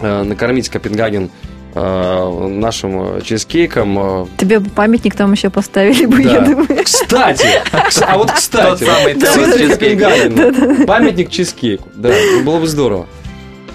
э, 0.00 0.22
накормить 0.22 0.68
Копенгаген 0.68 1.30
э, 1.74 2.48
нашим 2.48 3.20
чизкейком. 3.22 4.28
Тебе 4.38 4.60
бы 4.60 4.70
памятник 4.70 5.14
там 5.16 5.32
еще 5.32 5.50
поставили 5.50 6.06
бы, 6.06 6.22
я 6.22 6.40
Да. 6.40 6.46
думаю. 6.46 6.68
Кстати, 6.84 7.46
кс- 7.72 8.04
а 8.06 8.18
вот 8.18 8.30
кстати, 8.30 8.84
Тот 8.84 9.20
самый 9.28 10.86
памятник 10.86 11.30
чизкейку. 11.30 11.88
Да, 11.94 12.10
было 12.44 12.58
бы 12.60 12.66
здорово. 12.66 13.06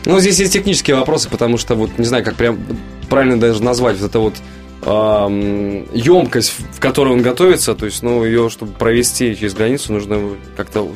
Ну, 0.05 0.19
здесь 0.19 0.39
есть 0.39 0.53
технические 0.53 0.95
вопросы, 0.95 1.29
потому 1.29 1.57
что 1.57 1.75
вот 1.75 1.91
не 1.99 2.05
знаю, 2.05 2.23
как 2.23 2.35
прям 2.35 2.57
правильно 3.09 3.39
даже 3.39 3.61
назвать 3.61 3.99
вот 3.99 4.09
это 4.09 4.19
вот 4.19 4.33
емкость, 4.83 6.53
в 6.73 6.79
которой 6.79 7.13
он 7.13 7.21
готовится, 7.21 7.75
то 7.75 7.85
есть, 7.85 8.01
ну, 8.03 8.23
ее, 8.25 8.49
чтобы 8.49 8.71
провести 8.73 9.35
через 9.35 9.53
границу, 9.53 9.93
нужно 9.93 10.19
как-то 10.57 10.89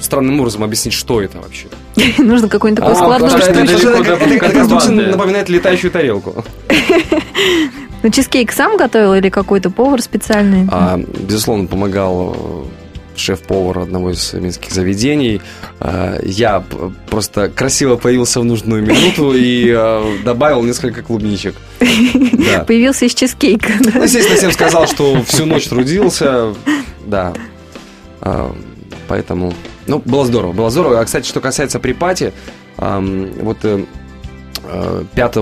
странным 0.00 0.40
образом 0.40 0.64
объяснить, 0.64 0.94
что 0.94 1.20
это 1.22 1.38
вообще. 1.38 1.66
Нужно 2.18 2.48
какую-нибудь 2.48 2.84
такую 2.84 3.24
А, 3.24 3.28
что 3.28 3.38
это- 3.38 4.90
напоминает 4.90 5.48
летающую 5.48 5.90
тарелку. 5.90 6.44
Ну, 8.04 8.10
чизкейк 8.10 8.50
сам 8.50 8.76
готовил 8.76 9.14
или 9.14 9.28
какой-то 9.28 9.70
повар 9.70 10.02
специальный? 10.02 10.66
А, 10.72 10.98
безусловно, 10.98 11.68
помогал 11.68 12.34
э, 12.36 12.64
шеф-повар 13.16 13.80
одного 13.80 14.10
из 14.10 14.32
минских 14.32 14.72
заведений. 14.72 15.40
А, 15.80 16.18
Я 16.22 16.62
просто 17.10 17.48
красиво 17.48 17.96
появился 17.96 18.40
в 18.40 18.44
нужную 18.44 18.82
минуту 18.82 19.32
и 19.34 19.72
э, 19.74 20.18
добавил 20.24 20.62
несколько 20.62 21.02
клубничек. 21.02 21.54
Да. 22.52 22.64
Появился 22.64 23.06
из 23.06 23.14
чизкейка. 23.14 23.72
да? 23.80 23.90
Ну, 23.94 24.02
естественно, 24.02 24.36
всем 24.36 24.52
сказал, 24.52 24.86
что 24.86 25.22
всю 25.24 25.46
ночь 25.46 25.68
трудился. 25.68 26.54
Да. 27.06 27.32
А, 28.20 28.54
Поэтому, 29.08 29.52
ну, 29.86 30.00
было 30.04 30.24
здорово, 30.24 30.52
было 30.52 30.70
здорово. 30.70 31.00
А, 31.00 31.04
кстати, 31.04 31.26
что 31.26 31.40
касается 31.40 31.78
припати, 31.80 32.32
вот 32.78 33.58
э, 33.64 33.84
э, 34.64 35.04
5 35.14 35.36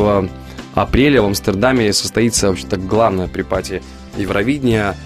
апреля 0.74 1.22
в 1.22 1.26
Амстердаме 1.26 1.92
состоится 1.92 2.48
вообще-то 2.48 2.76
главная 2.76 3.28
припати 3.28 3.83
Евровидения, 4.16 4.96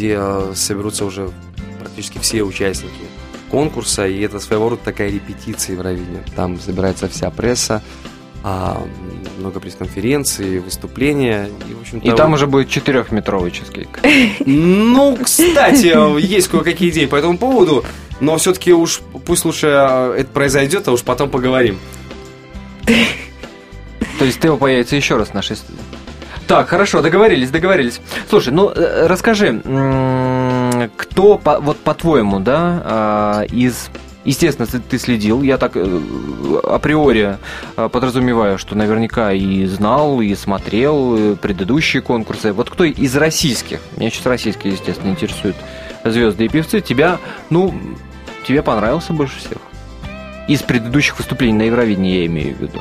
где 0.00 0.16
э, 0.18 0.52
соберутся 0.54 1.04
уже 1.04 1.30
практически 1.78 2.18
все 2.18 2.42
участники 2.42 2.94
конкурса, 3.50 4.06
и 4.06 4.20
это 4.20 4.40
своего 4.40 4.70
рода 4.70 4.80
такая 4.82 5.10
репетиция 5.10 5.74
Евровидения. 5.74 6.24
Там 6.34 6.58
собирается 6.58 7.06
вся 7.08 7.30
пресса, 7.30 7.82
а, 8.42 8.80
много 9.38 9.60
пресс-конференций, 9.60 10.60
выступления. 10.60 11.50
И, 11.68 11.74
в 11.74 12.02
И 12.02 12.10
там 12.12 12.32
уже 12.32 12.46
будет 12.46 12.70
четырехметровый 12.70 13.50
чизкейк. 13.50 14.00
ну, 14.46 15.18
кстати, 15.22 16.20
есть 16.20 16.48
кое-какие 16.48 16.88
идеи 16.90 17.06
по 17.06 17.16
этому 17.16 17.36
поводу, 17.36 17.84
но 18.20 18.38
все-таки 18.38 18.72
уж 18.72 19.00
пусть 19.26 19.44
лучше 19.44 19.66
э, 19.66 20.14
это 20.20 20.30
произойдет, 20.30 20.88
а 20.88 20.92
уж 20.92 21.02
потом 21.02 21.28
поговорим. 21.28 21.78
То 24.18 24.24
есть 24.24 24.40
Тео 24.40 24.56
появится 24.56 24.96
еще 24.96 25.16
раз 25.16 25.28
в 25.28 25.34
нашей 25.34 25.56
студии. 25.56 25.89
Так, 26.50 26.68
хорошо, 26.68 27.00
договорились, 27.00 27.50
договорились. 27.50 28.00
Слушай, 28.28 28.52
ну 28.52 28.72
э, 28.74 29.06
расскажи, 29.06 29.60
кто, 30.96 31.38
по- 31.38 31.60
вот 31.60 31.76
по-твоему, 31.76 32.40
да, 32.40 32.82
а, 32.84 33.42
из... 33.42 33.88
Естественно, 34.24 34.66
ты, 34.66 34.98
следил, 34.98 35.42
я 35.42 35.58
так 35.58 35.76
э, 35.76 36.00
априори 36.64 37.38
э, 37.76 37.88
подразумеваю, 37.88 38.58
что 38.58 38.74
наверняка 38.74 39.30
и 39.32 39.64
знал, 39.66 40.20
и 40.20 40.34
смотрел 40.34 41.36
предыдущие 41.36 42.02
конкурсы. 42.02 42.52
Вот 42.52 42.68
кто 42.68 42.82
из 42.82 43.14
российских, 43.14 43.78
меня 43.96 44.10
сейчас 44.10 44.26
российские, 44.26 44.72
естественно, 44.72 45.10
интересуют 45.10 45.54
звезды 46.04 46.46
и 46.46 46.48
певцы, 46.48 46.80
тебя, 46.80 47.18
ну, 47.50 47.72
тебе 48.44 48.62
понравился 48.64 49.12
больше 49.12 49.38
всех? 49.38 49.58
Из 50.48 50.62
предыдущих 50.62 51.16
выступлений 51.16 51.56
на 51.56 51.62
Евровидении, 51.62 52.22
я 52.22 52.26
имею 52.26 52.56
в 52.56 52.60
виду. 52.60 52.80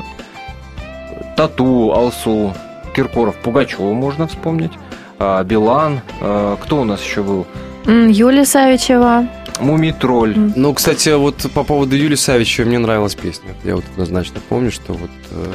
Тату, 1.38 1.93
Алсу, 1.93 2.55
Киркоров, 2.89 3.36
Пугачева 3.38 3.93
можно 3.93 4.28
вспомнить, 4.28 4.71
а, 5.19 5.43
Билан, 5.43 6.02
а, 6.21 6.58
кто 6.58 6.82
у 6.82 6.84
нас 6.84 7.02
еще 7.04 7.23
был? 7.23 7.45
Юлия 7.86 8.45
Савичева. 8.45 9.28
Мумий 9.60 9.91
Тролль. 9.91 10.36
Ну, 10.56 10.73
кстати, 10.73 11.10
вот 11.10 11.36
по 11.54 11.63
поводу 11.63 11.95
Юли 11.95 12.15
Савичевой 12.15 12.69
мне 12.69 12.80
нравилась 12.80 13.15
песня. 13.15 13.49
Я 13.63 13.75
вот 13.75 13.84
однозначно 13.93 14.39
помню, 14.47 14.71
что 14.71 14.93
вот... 14.93 15.10
э, 15.32 15.54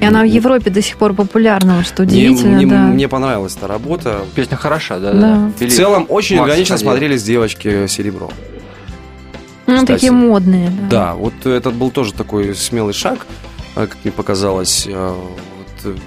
И 0.00 0.04
она 0.06 0.22
в 0.22 0.26
Европе 0.26 0.70
до 0.70 0.80
сих 0.80 0.96
пор 0.96 1.12
популярна, 1.12 1.82
что 1.84 2.04
удивительно, 2.04 2.56
мне- 2.56 2.66
да. 2.66 2.78
мне 2.84 3.08
понравилась 3.08 3.56
эта 3.56 3.66
работа. 3.66 4.20
Песня 4.34 4.56
хороша, 4.56 4.98
да? 5.00 5.12
Да. 5.12 5.50
В 5.66 5.68
целом, 5.70 6.06
очень 6.08 6.36
Макс 6.36 6.48
органично 6.50 6.76
Фадеев. 6.76 6.90
смотрелись 6.92 7.22
девочки 7.24 7.86
серебро. 7.88 8.30
Ну, 9.66 9.74
кстати. 9.74 9.92
такие 9.92 10.12
модные, 10.12 10.70
да. 10.70 10.88
Да, 10.88 11.14
вот 11.14 11.44
этот 11.44 11.74
был 11.74 11.90
тоже 11.90 12.14
такой 12.14 12.54
смелый 12.54 12.94
шаг, 12.94 13.26
э, 13.76 13.86
как 13.86 13.98
мне 14.02 14.12
показалось. 14.12 14.86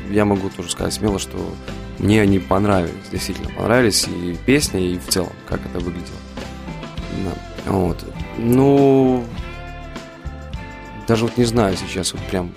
Я 0.09 0.25
могу 0.25 0.49
тоже 0.49 0.71
сказать 0.71 0.93
смело, 0.93 1.19
что 1.19 1.37
мне 1.99 2.21
они 2.21 2.39
понравились, 2.39 2.93
действительно 3.11 3.49
понравились 3.49 4.07
и 4.07 4.37
песня, 4.45 4.79
и 4.79 4.97
в 4.97 5.07
целом, 5.07 5.33
как 5.47 5.59
это 5.65 5.79
выглядело. 5.79 6.17
Да, 7.25 7.71
Вот. 7.71 8.03
Ну, 8.37 9.23
даже 11.07 11.25
вот 11.25 11.37
не 11.37 11.45
знаю 11.45 11.75
сейчас 11.77 12.13
вот 12.13 12.21
прям, 12.23 12.51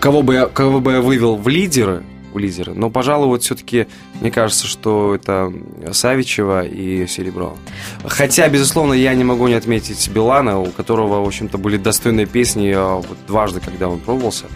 кого 0.00 0.22
бы 0.22 0.34
я, 0.34 0.46
кого 0.46 0.80
бы 0.80 0.92
я 0.92 1.00
вывел 1.00 1.36
в 1.36 1.48
лидеры, 1.48 2.04
в 2.32 2.38
лидеры, 2.38 2.74
но, 2.74 2.90
пожалуй, 2.90 3.28
вот 3.28 3.42
все-таки 3.42 3.86
мне 4.20 4.30
кажется, 4.30 4.66
что 4.66 5.14
это 5.14 5.52
Савичева 5.92 6.64
и 6.64 7.06
Серебро. 7.06 7.56
Хотя, 8.04 8.48
безусловно, 8.48 8.92
я 8.92 9.14
не 9.14 9.24
могу 9.24 9.48
не 9.48 9.54
отметить 9.54 10.08
Билана, 10.08 10.60
у 10.60 10.66
которого, 10.66 11.22
в 11.22 11.26
общем-то, 11.26 11.58
были 11.58 11.76
достойные 11.76 12.26
песни 12.26 12.72
а, 12.74 12.96
вот 12.96 13.18
дважды, 13.26 13.60
когда 13.60 13.88
он 13.88 14.00
пробовался. 14.00 14.46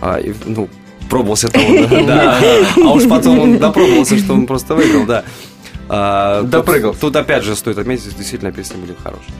А, 0.00 0.18
и, 0.18 0.32
ну, 0.46 0.68
пробовался-то 1.08 1.58
он, 1.58 2.06
да. 2.06 2.38
А 2.76 2.92
уж 2.92 3.08
потом 3.08 3.38
он 3.38 3.58
допробовался, 3.58 4.18
что 4.18 4.34
он 4.34 4.46
просто 4.46 4.74
выиграл, 4.74 5.06
да. 5.06 5.24
А, 5.88 6.42
Допрыгал. 6.42 6.94
Тут 6.94 7.16
опять 7.16 7.44
же 7.44 7.56
стоит 7.56 7.78
отметить, 7.78 8.16
действительно 8.16 8.52
песни 8.52 8.76
были 8.76 8.94
хорошие. 9.02 9.32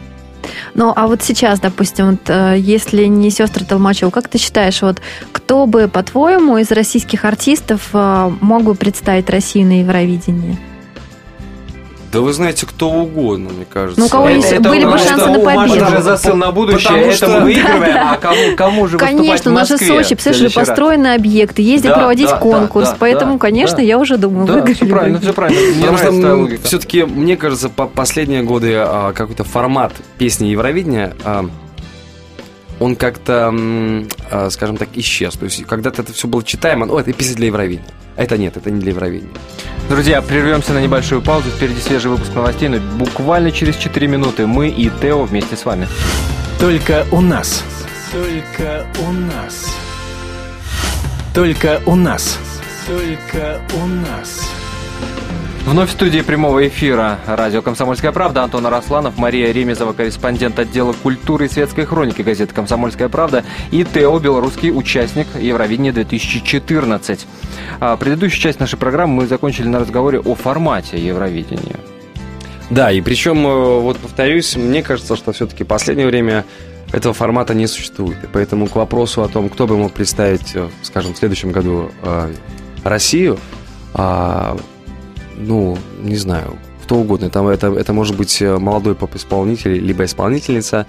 Ну, 0.75 0.93
а 0.95 1.07
вот 1.07 1.23
сейчас, 1.23 1.61
допустим, 1.61 2.13
вот, 2.13 2.21
э, 2.29 2.55
если 2.59 3.05
не 3.05 3.31
сестры 3.31 3.65
Толмачева, 3.65 4.11
как 4.11 4.29
ты 4.29 4.39
считаешь, 4.39 4.81
вот 4.83 5.01
кто 5.33 5.67
бы, 5.67 5.89
по-твоему, 5.89 6.59
из 6.59 6.71
российских 6.71 7.25
артистов 7.25 7.91
э, 7.93 8.31
мог 8.41 8.63
бы 8.63 8.75
представить 8.75 9.29
Россию 9.29 9.67
на 9.67 9.81
Евровидении? 9.81 10.57
Да 12.11 12.21
вы 12.23 12.33
знаете, 12.33 12.65
кто 12.65 12.91
угодно, 12.91 13.51
мне 13.51 13.67
кажется. 13.71 14.01
Ну, 14.01 14.07
у 14.07 14.09
кого 14.09 14.31
есть- 14.31 14.51
были 14.61 14.85
бы 14.87 14.93
потому 14.93 14.99
шансы 14.99 15.21
что 15.25 15.29
на 15.29 15.41
победу. 15.41 15.85
уже 15.87 16.03
засыл 16.03 16.37
на 16.37 16.53
будущее, 16.53 16.89
Потому 16.89 17.05
это 17.07 17.17
что- 17.17 17.29
мы 17.29 17.41
выигрываем, 17.45 17.81
Да, 17.81 17.93
да. 17.93 18.13
а 18.13 18.17
кому, 18.17 18.57
кому 18.57 18.87
же 18.87 18.97
выступать 18.97 19.17
Конечно, 19.17 19.51
в 19.51 19.55
у 19.55 19.57
нас 19.57 19.69
же 19.69 19.75
Москве 19.75 19.89
Сочи, 19.89 20.05
в 20.05 20.09
представляешь, 20.09 20.39
следующий 20.39 20.59
раз? 20.59 20.69
построенный 20.69 21.15
объект, 21.15 21.59
ездят 21.59 21.93
Да, 21.93 21.99
проводить 21.99 22.31
да, 22.31 22.37
конкурс, 22.39 22.87
да, 22.87 22.93
да, 22.93 22.97
поэтому, 22.99 23.33
да, 23.35 23.39
конечно, 23.39 23.77
да. 23.77 23.83
я 23.83 23.99
уже 23.99 24.17
думаю, 24.17 24.47
Да, 24.47 24.53
выиграли 24.55 24.75
все 24.75 24.87
правильно, 24.87 25.21
все 25.21 25.33
правильно. 25.35 25.61
Мне 25.61 25.87
Потому 25.87 26.49
что 26.49 26.67
все-таки, 26.69 27.03
мне 27.05 27.37
кажется, 27.37 27.69
по 27.69 27.87
последние 27.87 28.43
годы 28.43 28.73
а, 28.77 29.13
какой-то 29.13 29.45
формат 29.45 29.93
песни 30.17 30.47
Евровидения, 30.47 31.15
а, 31.25 31.45
он 32.81 32.97
как-то, 32.97 33.53
а, 34.31 34.49
скажем 34.51 34.77
так, 34.79 34.89
исчез. 34.95 35.35
То 35.35 35.45
есть 35.45 35.65
когда-то 35.67 36.03
это 36.03 36.13
все 36.13 36.27
было 36.29 36.43
читаемо, 36.43 36.87
ну, 36.87 36.97
это 36.99 37.13
песня 37.13 37.37
для 37.37 37.47
Евровидения. 37.49 37.85
Это 38.19 38.37
нет, 38.37 38.57
это 38.57 38.71
не 38.73 38.81
для 38.81 38.91
Евровидения. 38.91 39.33
Друзья, 39.89 40.21
прервемся 40.21 40.73
на 40.73 40.81
небольшую 40.81 41.23
паузу. 41.23 41.51
Впереди 41.51 41.81
свежий 41.81 42.11
выпуск 42.11 42.35
новостей, 42.35 42.69
но 42.69 42.79
буквально 42.99 43.53
через 43.53 43.77
4 43.77 44.09
минуты 44.09 44.47
мы 44.49 44.69
и 44.69 44.91
Тео 45.01 45.23
вместе 45.23 45.57
с 45.57 45.65
вами. 45.65 45.87
Только 46.59 47.07
у 47.13 47.21
нас. 47.21 47.63
Только 48.13 48.85
у 49.07 49.13
нас. 49.13 49.73
Только 51.33 51.81
у 51.87 51.95
нас. 51.95 52.39
Только 52.89 53.61
у 53.75 53.87
нас. 53.87 54.58
Вновь 55.65 55.91
в 55.91 55.93
студии 55.93 56.21
прямого 56.21 56.67
эфира 56.67 57.19
радио 57.27 57.61
«Комсомольская 57.61 58.11
правда» 58.13 58.43
Антон 58.43 58.67
Арасланов, 58.67 59.19
Мария 59.19 59.53
Ремезова, 59.53 59.93
корреспондент 59.93 60.59
отдела 60.59 60.95
культуры 60.95 61.47
и 61.47 61.49
светской 61.49 61.85
хроники 61.85 62.23
газеты 62.23 62.55
«Комсомольская 62.55 63.09
правда» 63.09 63.45
и 63.71 63.85
Тео, 63.85 64.19
белорусский 64.19 64.71
участник 64.71 65.27
Евровидения 65.39 65.93
2014. 65.93 67.27
А 67.81 67.97
предыдущую 67.97 68.41
часть 68.41 68.61
нашей 68.61 68.79
программы 68.79 69.15
мы 69.15 69.27
закончили 69.27 69.69
на 69.69 69.81
разговоре 69.81 70.21
о 70.21 70.35
формате 70.35 70.99
Евровидения. 70.99 71.77
Да, 72.71 72.91
и 72.91 73.01
причем, 73.01 73.47
э, 73.47 73.81
вот 73.81 73.99
повторюсь, 73.99 74.57
мне 74.57 74.83
кажется, 74.83 75.17
что 75.17 75.33
все-таки 75.33 75.65
последнее 75.65 76.07
время 76.07 76.45
этого 76.93 77.15
формата 77.15 77.55
не 77.55 77.67
существует. 77.67 78.17
И 78.25 78.27
поэтому 78.27 78.67
к 78.67 78.77
вопросу 78.77 79.23
о 79.23 79.29
том, 79.29 79.49
кто 79.49 79.67
бы 79.67 79.77
мог 79.77 79.93
представить, 79.93 80.55
э, 80.55 80.69
скажем, 80.83 81.15
в 81.15 81.19
следующем 81.19 81.53
году 81.53 81.91
э, 82.03 82.33
Россию, 82.85 83.39
а, 83.95 84.57
ну, 85.39 85.77
не 86.03 86.17
знаю, 86.17 86.59
кто 86.83 86.97
угодно. 86.97 87.31
Там 87.31 87.47
это, 87.49 87.67
это 87.69 87.93
может 87.93 88.17
быть 88.17 88.41
э, 88.41 88.59
молодой 88.59 88.95
поп-исполнитель, 88.95 89.73
либо 89.73 90.05
исполнительница, 90.05 90.87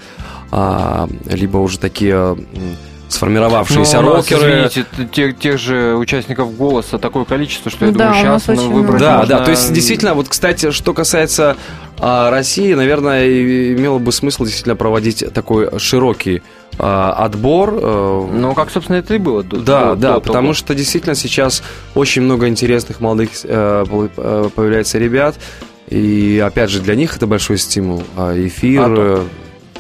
а, 0.52 1.10
либо 1.26 1.58
уже 1.58 1.78
такие 1.78 2.38
сформировавшиеся 3.10 4.02
Ну, 4.02 4.16
рокеры. 4.16 4.68
извините, 4.68 4.86
тех, 5.12 5.38
тех 5.38 5.58
же 5.58 5.96
участников 5.96 6.56
голоса 6.56 6.98
такое 6.98 7.26
количество, 7.26 7.70
что 7.72 7.86
я 7.86 7.92
Да, 7.92 7.98
думаю, 8.10 8.14
сейчас 8.24 8.50
очень 8.50 8.72
выбрать 8.72 9.02
Да, 9.02 9.18
можно- 9.18 9.38
да, 9.40 9.44
то 9.44 9.52
есть 9.52 9.74
действительно, 9.74 10.14
вот, 10.14 10.28
кстати, 10.30 10.72
что 10.72 10.94
касается 10.94 11.58
а, 12.02 12.30
России, 12.30 12.74
наверное, 12.76 13.28
имело 13.74 14.00
бы 14.00 14.14
смысл 14.14 14.46
действительно 14.46 14.78
проводить 14.78 15.24
такой 15.34 15.78
широкий 15.80 16.42
а, 16.78 17.12
отбор. 17.26 17.74
э, 17.82 18.28
Ну, 18.32 18.54
как, 18.56 18.72
собственно, 18.72 18.96
это 18.98 19.16
и 19.16 19.18
было. 19.18 19.44
до- 19.44 19.58
Да, 19.58 19.90
до- 19.90 19.96
да, 19.98 20.14
до 20.14 20.20
потому 20.22 20.42
того. 20.44 20.54
что 20.54 20.74
действительно 20.76 21.14
сейчас 21.16 21.62
очень 21.96 22.22
много 22.22 22.48
интересных 22.48 23.02
молодых 23.02 23.32
э, 23.44 23.84
появляется 24.56 24.98
ребят, 24.98 25.36
и 25.90 26.42
опять 26.46 26.70
же 26.70 26.80
для 26.80 26.96
них 26.96 27.18
это 27.18 27.28
большой 27.28 27.58
стимул, 27.58 28.02
а, 28.16 28.34
эфир, 28.48 28.82
А 28.84 28.96
то. 28.96 29.24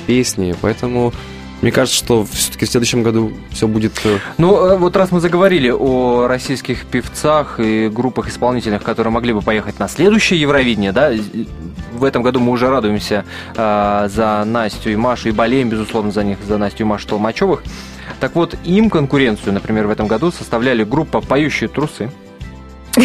песни, 0.07 0.53
поэтому 0.59 1.13
мне 1.61 1.71
кажется, 1.71 1.97
что 1.97 2.25
все-таки 2.25 2.65
в 2.65 2.69
следующем 2.69 3.03
году 3.03 3.33
все 3.51 3.67
будет. 3.67 3.93
э, 4.05 4.19
Ну, 4.37 4.55
э, 4.55 4.77
вот 4.77 4.95
раз 4.95 5.11
мы 5.11 5.19
заговорили 5.19 5.69
о 5.69 6.27
российских 6.27 6.85
певцах 6.85 7.59
и 7.59 7.89
группах 7.89 8.29
исполнительных, 8.29 8.83
которые 8.83 9.11
могли 9.11 9.33
бы 9.33 9.41
поехать 9.41 9.79
на 9.79 9.87
следующее 9.87 10.39
Евровидение, 10.39 10.91
да, 10.91 11.11
в 11.93 12.03
этом 12.03 12.23
году 12.23 12.39
мы 12.39 12.51
уже 12.51 12.69
радуемся 12.69 13.25
э, 13.55 14.09
за 14.09 14.43
Настю 14.45 14.91
и 14.91 14.95
Машу, 14.95 15.29
и 15.29 15.31
болеем, 15.31 15.69
безусловно, 15.69 16.11
за 16.11 16.23
них, 16.23 16.37
за 16.47 16.57
Настю 16.57 16.83
и 16.83 16.85
Машу 16.85 17.07
Толмачевых. 17.07 17.63
Так 18.19 18.35
вот, 18.35 18.55
им 18.63 18.89
конкуренцию, 18.89 19.53
например, 19.53 19.87
в 19.87 19.89
этом 19.91 20.07
году 20.07 20.31
составляли 20.31 20.83
группа 20.83 21.21
«Поющие 21.21 21.67
трусы», 21.69 22.11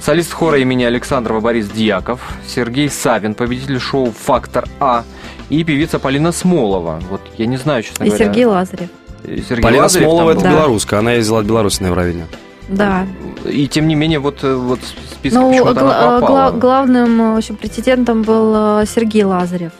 солист 0.00 0.32
хора 0.32 0.58
имени 0.58 0.84
Александрова 0.84 1.40
Борис 1.40 1.68
Дьяков, 1.68 2.20
Сергей 2.46 2.88
Савин, 2.88 3.34
победитель 3.34 3.78
шоу 3.78 4.12
«Фактор 4.12 4.66
А», 4.80 5.04
и 5.60 5.64
певица 5.64 5.98
Полина 5.98 6.32
Смолова. 6.32 7.00
Вот 7.10 7.20
я 7.38 7.46
не 7.46 7.56
знаю, 7.56 7.82
честно 7.82 8.04
И 8.04 8.08
говоря. 8.08 8.24
Сергей 8.24 8.44
Лазарев. 8.46 8.88
э, 9.24 9.38
Сергей 9.48 9.62
Полина 9.62 9.82
Лазарев 9.82 10.08
Смолова 10.08 10.32
там 10.34 10.40
это. 10.42 10.50
Да. 10.50 10.56
белоруска, 10.56 10.98
она 10.98 11.12
ездила 11.12 11.40
от 11.40 11.46
Беларуси 11.46 11.82
на 11.82 11.86
Евровидение. 11.88 12.26
Да. 12.68 13.06
И 13.44 13.66
тем 13.68 13.86
не 13.88 13.94
менее, 13.94 14.18
вот, 14.18 14.42
э, 14.44 14.54
вот 14.54 14.80
список 15.12 15.40
Ну, 15.40 15.50
почему-то 15.50 15.74
гла- 15.80 15.82
она 15.98 16.18
пропала. 16.18 16.50
гла- 16.50 16.58
главным 16.58 17.20
э, 17.20 17.34
в 17.34 17.36
общем, 17.38 17.56
претендентом 17.56 18.22
был 18.22 18.80
э, 18.80 18.84
Сергей 18.86 19.24
Лазарев. 19.24 19.72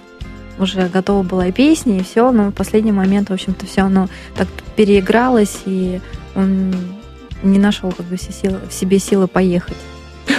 Уже 0.58 0.88
готова 0.88 1.22
была 1.22 1.46
и 1.46 1.52
песня, 1.52 1.98
и 1.98 2.02
все, 2.02 2.30
но 2.30 2.50
в 2.50 2.52
последний 2.52 2.92
момент, 2.92 3.30
в 3.30 3.32
общем-то, 3.32 3.64
все 3.66 3.82
оно 3.82 4.08
так 4.36 4.48
переигралось, 4.76 5.60
и 5.64 6.00
он 6.36 6.74
не 7.42 7.58
нашел 7.58 7.90
как 7.90 8.06
бы 8.06 8.16
все 8.16 8.32
силы, 8.32 8.58
в 8.68 8.72
себе 8.72 8.98
силы 8.98 9.26
поехать. 9.26 9.76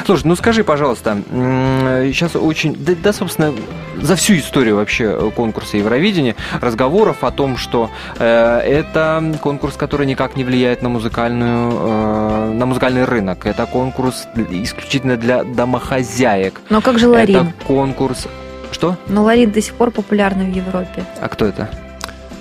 Слушай, 0.06 0.28
ну 0.28 0.36
скажи, 0.36 0.64
пожалуйста, 0.64 1.18
сейчас 1.32 2.36
очень, 2.36 2.76
да, 2.76 2.94
да, 3.02 3.14
собственно, 3.14 3.54
за 4.02 4.16
всю 4.16 4.36
историю 4.36 4.76
вообще 4.76 5.32
конкурса 5.32 5.78
Евровидения 5.78 6.36
разговоров 6.62 7.24
о 7.24 7.32
том, 7.32 7.58
что 7.58 7.90
э, 8.20 8.60
это 8.60 9.24
конкурс, 9.42 9.76
который 9.76 10.06
никак 10.06 10.36
не 10.36 10.44
влияет 10.44 10.82
на 10.82 10.90
музыкальную, 10.90 11.72
э, 11.72 12.54
на 12.54 12.66
музыкальный 12.66 13.06
рынок. 13.06 13.46
Это 13.46 13.66
конкурс 13.66 14.28
исключительно 14.36 15.18
для 15.18 15.44
домохозяек. 15.44 16.62
Но 16.70 16.82
как 16.82 17.00
же 17.00 17.08
Ларин? 17.08 17.36
Это 17.36 17.54
конкурс. 17.66 18.28
Что? 18.72 18.98
Но 19.08 19.24
Ларин 19.24 19.52
до 19.52 19.62
сих 19.62 19.76
пор 19.76 19.92
популярный 19.92 20.46
в 20.46 20.56
Европе. 20.56 21.06
А 21.22 21.30
кто 21.30 21.46
это? 21.46 21.70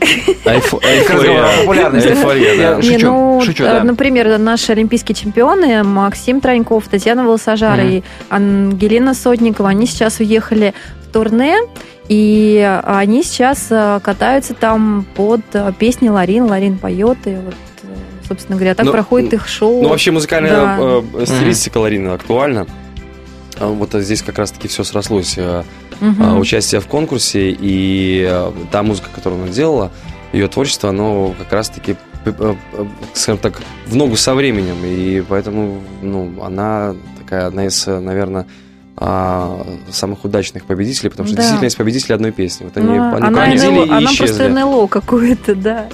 Ну, 3.06 3.40
шучу, 3.44 3.64
э. 3.64 3.82
Например, 3.82 4.38
наши 4.38 4.72
олимпийские 4.72 5.14
чемпионы 5.14 5.82
Максим 5.82 6.40
Троньков, 6.40 6.88
Татьяна 6.88 7.24
Волосожара 7.24 7.82
Мгм. 7.82 7.90
и 7.90 8.02
Ангелина 8.28 9.14
Сотникова, 9.14 9.70
они 9.70 9.86
сейчас 9.86 10.20
уехали 10.20 10.74
в 11.08 11.12
турне, 11.12 11.56
и 12.08 12.80
они 12.84 13.22
сейчас 13.22 13.66
э, 13.70 14.00
катаются 14.02 14.54
там 14.54 15.06
под 15.14 15.40
э, 15.52 15.72
песни 15.78 16.08
Ларин. 16.08 16.44
Ларин 16.46 16.78
поет, 16.78 17.18
и 17.26 17.36
вот, 17.36 17.54
собственно 18.26 18.56
говоря, 18.56 18.74
так 18.74 18.86
Ну, 18.86 18.92
проходит 18.92 19.32
их 19.34 19.46
шоу. 19.46 19.82
Ну, 19.82 19.88
вообще 19.88 20.10
музыкальная 20.10 20.52
Да. 20.52 20.78
э, 21.14 21.26
стилистика 21.26 21.78
Ларины 21.78 22.08
актуальна. 22.08 22.66
А 23.60 23.66
Вот 23.68 23.92
здесь 23.94 24.22
как 24.22 24.38
раз-таки 24.38 24.68
все 24.68 24.82
срослось. 24.84 25.38
А, 26.20 26.36
участие 26.38 26.80
в 26.80 26.86
конкурсе, 26.86 27.50
и 27.50 28.26
э, 28.28 28.52
та 28.70 28.82
музыка, 28.82 29.08
которую 29.14 29.42
она 29.42 29.52
делала, 29.52 29.90
ее 30.32 30.48
творчество, 30.48 30.88
оно 30.90 31.34
как 31.38 31.52
раз-таки, 31.52 31.96
э, 32.24 32.32
э, 32.38 32.54
скажем 33.14 33.38
так, 33.38 33.60
в 33.86 33.94
ногу 33.94 34.16
со 34.16 34.34
временем, 34.34 34.76
и 34.84 35.22
поэтому, 35.28 35.80
ну, 36.02 36.32
она 36.42 36.94
такая 37.18 37.46
одна 37.46 37.66
из, 37.66 37.86
наверное, 37.86 38.46
самых 39.90 40.24
удачных 40.24 40.64
победителей, 40.64 41.10
потому 41.10 41.26
что 41.26 41.36
Да. 41.36 41.42
действительно 41.42 41.64
есть 41.66 41.76
победители 41.78 42.12
одной 42.12 42.30
песни. 42.30 42.64
Вот 42.64 42.76
они, 42.76 42.86
Ну, 42.86 42.92
они 43.14 43.26
она, 43.26 43.44
победили 43.46 43.70
НЛО, 43.70 43.84
и 43.84 43.88
она 43.90 44.04
исчезли. 44.04 44.26
просто 44.26 44.48
НЛО 44.48 44.86
какое-то, 44.86 45.54
да. 45.54 45.86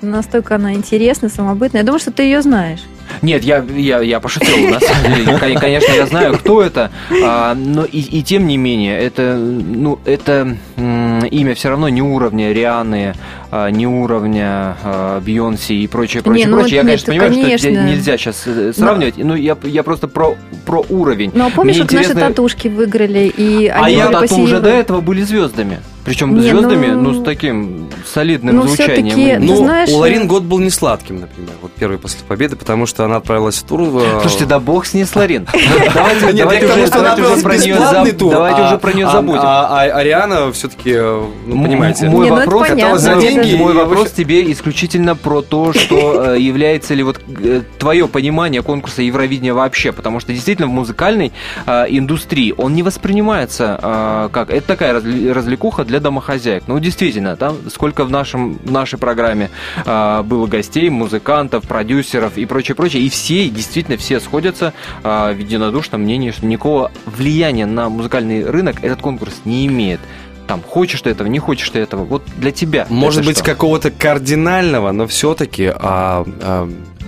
Настолько 0.00 0.54
она 0.56 0.74
интересная, 0.74 1.30
самобытная. 1.30 1.82
Я 1.82 1.86
думаю, 1.86 2.00
что 2.00 2.12
ты 2.12 2.22
ее 2.24 2.42
знаешь. 2.42 2.80
Нет, 3.22 3.44
я, 3.44 3.64
я, 3.76 4.00
я 4.00 4.20
пошутил, 4.20 4.68
на 4.70 4.80
самом 4.80 5.14
деле. 5.14 5.38
Кон- 5.38 5.54
Конечно, 5.60 5.92
я 5.92 6.06
знаю, 6.06 6.38
кто 6.38 6.62
это, 6.62 6.90
а, 7.24 7.54
но 7.54 7.84
и, 7.84 8.00
и 8.00 8.22
тем 8.22 8.46
не 8.46 8.56
менее, 8.56 8.98
это, 8.98 9.36
ну, 9.36 9.98
это 10.04 10.56
имя 10.76 11.54
все 11.54 11.68
равно 11.70 11.88
не 11.88 12.02
уровня 12.02 12.52
Рианы, 12.52 13.14
а, 13.50 13.68
не 13.70 13.86
уровня 13.86 14.76
а, 14.82 15.20
Бейонсе 15.20 15.74
и 15.74 15.86
прочее, 15.86 16.22
прочее, 16.22 16.44
Не, 16.46 16.50
ну 16.50 16.58
прочее. 16.58 16.76
Я, 16.76 16.82
нет, 16.82 16.86
конечно, 17.04 17.12
понимаю, 17.12 17.32
что 17.32 17.42
конечно. 17.42 17.68
это 17.68 17.82
нельзя 17.82 18.16
сейчас 18.18 18.44
сравнивать, 18.76 19.16
но 19.16 19.34
я, 19.36 19.56
я 19.64 19.82
просто 19.82 20.08
про, 20.08 20.36
про 20.64 20.84
уровень. 20.88 21.30
Ну, 21.34 21.46
а 21.46 21.50
помнишь, 21.50 21.76
Мне 21.76 21.84
как 21.84 21.92
наши 21.92 22.04
интересно- 22.10 22.28
татушки 22.28 22.68
выиграли, 22.68 23.32
и 23.36 23.66
А 23.68 23.84
они 23.84 23.96
я 23.96 24.06
были 24.08 24.20
тату 24.28 24.36
уже 24.40 24.60
до 24.60 24.68
этого 24.70 25.00
были 25.00 25.22
звездами. 25.22 25.80
Причем 26.06 26.36
Не, 26.36 26.40
звездами, 26.42 26.86
ну- 26.86 27.10
ну, 27.12 27.20
с 27.20 27.24
таким 27.24 27.88
солидным 28.06 28.54
Ну, 28.56 28.62
звучанием. 28.68 29.44
Ну, 29.44 29.56
знаешь, 29.56 29.90
у 29.90 29.96
Ларин 29.96 30.22
э, 30.22 30.26
год 30.26 30.44
был 30.44 30.60
не 30.60 30.70
сладким, 30.70 31.18
например, 31.20 31.50
вот 31.60 31.72
первый 31.72 31.98
после 31.98 32.20
победы, 32.26 32.54
потому 32.54 32.86
что 32.86 33.04
она 33.04 33.16
отправилась 33.16 33.56
в 33.56 33.64
тур. 33.64 33.80
э, 33.82 34.20
Слушайте, 34.20 34.46
да 34.46 34.60
бог 34.60 34.86
с 34.86 34.94
ней 34.94 35.04
с 35.04 35.16
Ларин. 35.16 35.48
Давайте, 35.94 36.26
уже, 36.26 37.42
про 37.42 37.56
нее 37.56 37.74
бесплатный 37.74 38.12
заб- 38.12 38.16
тур, 38.18 38.30
давайте 38.32 38.60
а- 38.62 38.66
уже 38.68 38.78
про 38.78 38.92
нее 38.92 39.06
а- 39.06 39.10
забудем. 39.10 39.40
А 39.42 39.66
а 39.68 39.80
Ариана 39.98 40.52
все-таки, 40.52 40.92
ну, 40.94 41.32
М- 41.48 41.64
понимаете. 41.64 42.08
Мой 42.08 42.28
ну 42.28 42.36
это 42.36 42.50
вопрос, 42.50 43.00
за 43.00 43.16
деньги 43.16 43.56
мой 43.56 43.74
вопрос 43.74 44.12
тебе 44.12 44.50
исключительно 44.52 45.16
про 45.16 45.42
то, 45.42 45.72
что 45.72 46.34
э, 46.34 46.40
является 46.40 46.94
ли 46.94 47.02
вот 47.02 47.20
э, 47.42 47.62
твое 47.78 48.06
понимание 48.06 48.62
конкурса 48.62 49.02
Евровидения 49.02 49.54
вообще, 49.54 49.90
потому 49.90 50.20
что 50.20 50.32
действительно 50.32 50.68
в 50.68 50.70
музыкальной 50.70 51.32
э, 51.66 51.86
индустрии 51.88 52.54
он 52.56 52.74
не 52.74 52.84
воспринимается 52.84 53.78
э, 53.82 54.28
как 54.32 54.50
это 54.50 54.66
такая 54.66 54.92
развлекуха 55.34 55.84
для 55.84 55.95
домохозяек. 56.00 56.64
Ну 56.66 56.78
действительно, 56.78 57.36
там 57.36 57.56
сколько 57.70 58.04
в 58.04 58.10
нашем 58.10 58.54
в 58.54 58.70
нашей 58.70 58.98
программе 58.98 59.50
э, 59.84 60.22
было 60.22 60.46
гостей, 60.46 60.88
музыкантов, 60.90 61.64
продюсеров 61.64 62.36
и 62.38 62.46
прочее, 62.46 62.74
прочее, 62.74 63.02
и 63.02 63.08
все 63.08 63.48
действительно 63.48 63.96
все 63.96 64.20
сходятся 64.20 64.72
э, 65.02 65.32
в 65.32 65.38
единодушном 65.38 66.02
мнении, 66.02 66.30
что 66.30 66.46
никакого 66.46 66.90
влияния 67.04 67.66
на 67.66 67.88
музыкальный 67.88 68.48
рынок 68.48 68.82
этот 68.82 69.00
конкурс 69.00 69.34
не 69.44 69.66
имеет. 69.66 70.00
Там, 70.46 70.62
хочешь 70.62 71.02
ты 71.02 71.10
этого, 71.10 71.26
не 71.26 71.40
хочешь 71.40 71.68
ты 71.70 71.80
этого. 71.80 72.04
Вот 72.04 72.22
для 72.36 72.52
тебя. 72.52 72.86
Может 72.88 73.26
быть, 73.26 73.42
какого-то 73.42 73.90
кардинального, 73.90 74.92
но 74.92 75.08
все-таки 75.08 75.72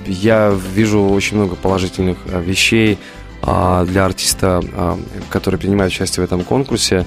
я 0.08 0.56
вижу 0.74 1.02
очень 1.02 1.36
много 1.36 1.54
положительных 1.54 2.18
а, 2.26 2.40
вещей 2.40 2.98
а, 3.42 3.84
для 3.84 4.06
артиста, 4.06 4.62
а, 4.72 4.98
который 5.30 5.58
принимает 5.58 5.92
участие 5.92 6.24
в 6.24 6.26
этом 6.26 6.42
конкурсе. 6.42 7.06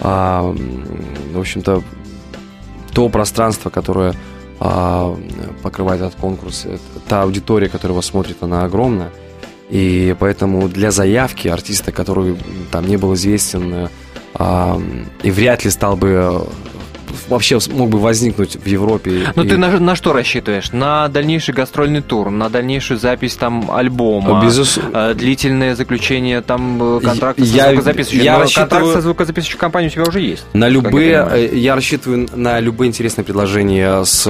А, 0.00 0.54
в 1.32 1.38
общем-то, 1.38 1.82
то 2.92 3.08
пространство, 3.08 3.70
которое 3.70 4.14
а, 4.58 5.14
покрывает 5.62 6.00
этот 6.00 6.14
конкурс, 6.18 6.64
это- 6.64 6.80
та 7.08 7.22
аудитория, 7.22 7.68
которая 7.68 7.92
его 7.92 8.02
смотрит, 8.02 8.42
она 8.42 8.64
огромная. 8.64 9.10
И 9.68 10.16
поэтому 10.18 10.68
для 10.68 10.90
заявки 10.90 11.48
артиста, 11.48 11.92
который 11.92 12.38
там 12.70 12.86
не 12.86 12.96
был 12.96 13.14
известен 13.14 13.74
э, 13.74 13.88
а, 14.34 14.80
и 15.22 15.30
вряд 15.30 15.64
ли 15.64 15.70
стал 15.70 15.96
бы 15.96 16.08
э, 16.08 16.40
вообще 17.28 17.58
мог 17.70 17.88
бы 17.90 17.98
возникнуть 17.98 18.56
в 18.56 18.66
Европе. 18.66 19.32
Ну 19.34 19.44
и- 19.44 19.48
ты 19.48 19.56
на, 19.56 19.78
на 19.80 19.96
что 19.96 20.12
рассчитываешь? 20.12 20.72
На 20.72 21.08
дальнейший 21.08 21.54
гастрольный 21.54 22.02
тур, 22.02 22.30
на 22.30 22.48
дальнейшую 22.48 22.98
запись 22.98 23.34
там 23.36 23.70
альбома, 23.70 24.42
Безус- 24.44 24.78
э, 24.92 25.14
длительное 25.14 25.74
заключение 25.74 26.40
там 26.40 26.98
э, 26.98 27.00
контракта 27.02 27.42
Я- 27.42 27.64
со 27.64 27.70
звукозаписывающей. 27.70 28.24
я 28.24 28.32
Но 28.34 28.38
рассчитываю- 28.40 28.68
контракт 28.70 28.92
со 28.94 29.00
звукозаписывающей 29.02 29.58
компанией 29.58 29.90
у 29.90 29.92
тебя 29.92 30.04
уже 30.04 30.20
есть. 30.20 30.44
На 30.52 30.68
любые, 30.68 31.10
я 31.10 31.28
э, 31.36 31.56
я 31.56 31.74
рассчитываю 31.74 32.28
на 32.34 32.60
любые 32.60 32.88
интересные 32.88 33.24
предложения 33.24 34.04
с 34.04 34.26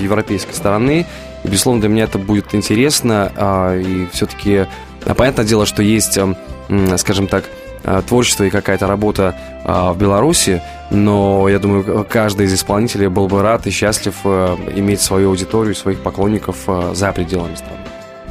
европейской 0.00 0.52
стороны. 0.54 1.06
И, 1.44 1.48
безусловно, 1.48 1.80
для 1.80 1.88
меня 1.90 2.04
это 2.04 2.18
будет 2.18 2.54
интересно. 2.54 3.32
а, 3.36 3.76
И 3.78 4.06
все-таки, 4.12 4.66
понятное 5.16 5.44
дело, 5.44 5.64
что 5.66 5.82
есть, 5.82 6.16
э, 6.18 6.34
м, 6.68 6.98
скажем 6.98 7.26
так, 7.26 7.44
творчество 8.06 8.44
и 8.44 8.50
какая-то 8.50 8.86
работа 8.86 9.34
а, 9.64 9.92
в 9.92 9.98
Беларуси, 9.98 10.62
но 10.90 11.48
я 11.48 11.58
думаю, 11.58 12.06
каждый 12.08 12.46
из 12.46 12.54
исполнителей 12.54 13.08
был 13.08 13.28
бы 13.28 13.42
рад 13.42 13.66
и 13.66 13.70
счастлив 13.70 14.14
э, 14.24 14.56
иметь 14.74 15.00
свою 15.00 15.30
аудиторию, 15.30 15.74
своих 15.74 16.00
поклонников 16.00 16.56
э, 16.66 16.92
за 16.94 17.12
пределами 17.12 17.54
страны. 17.54 17.78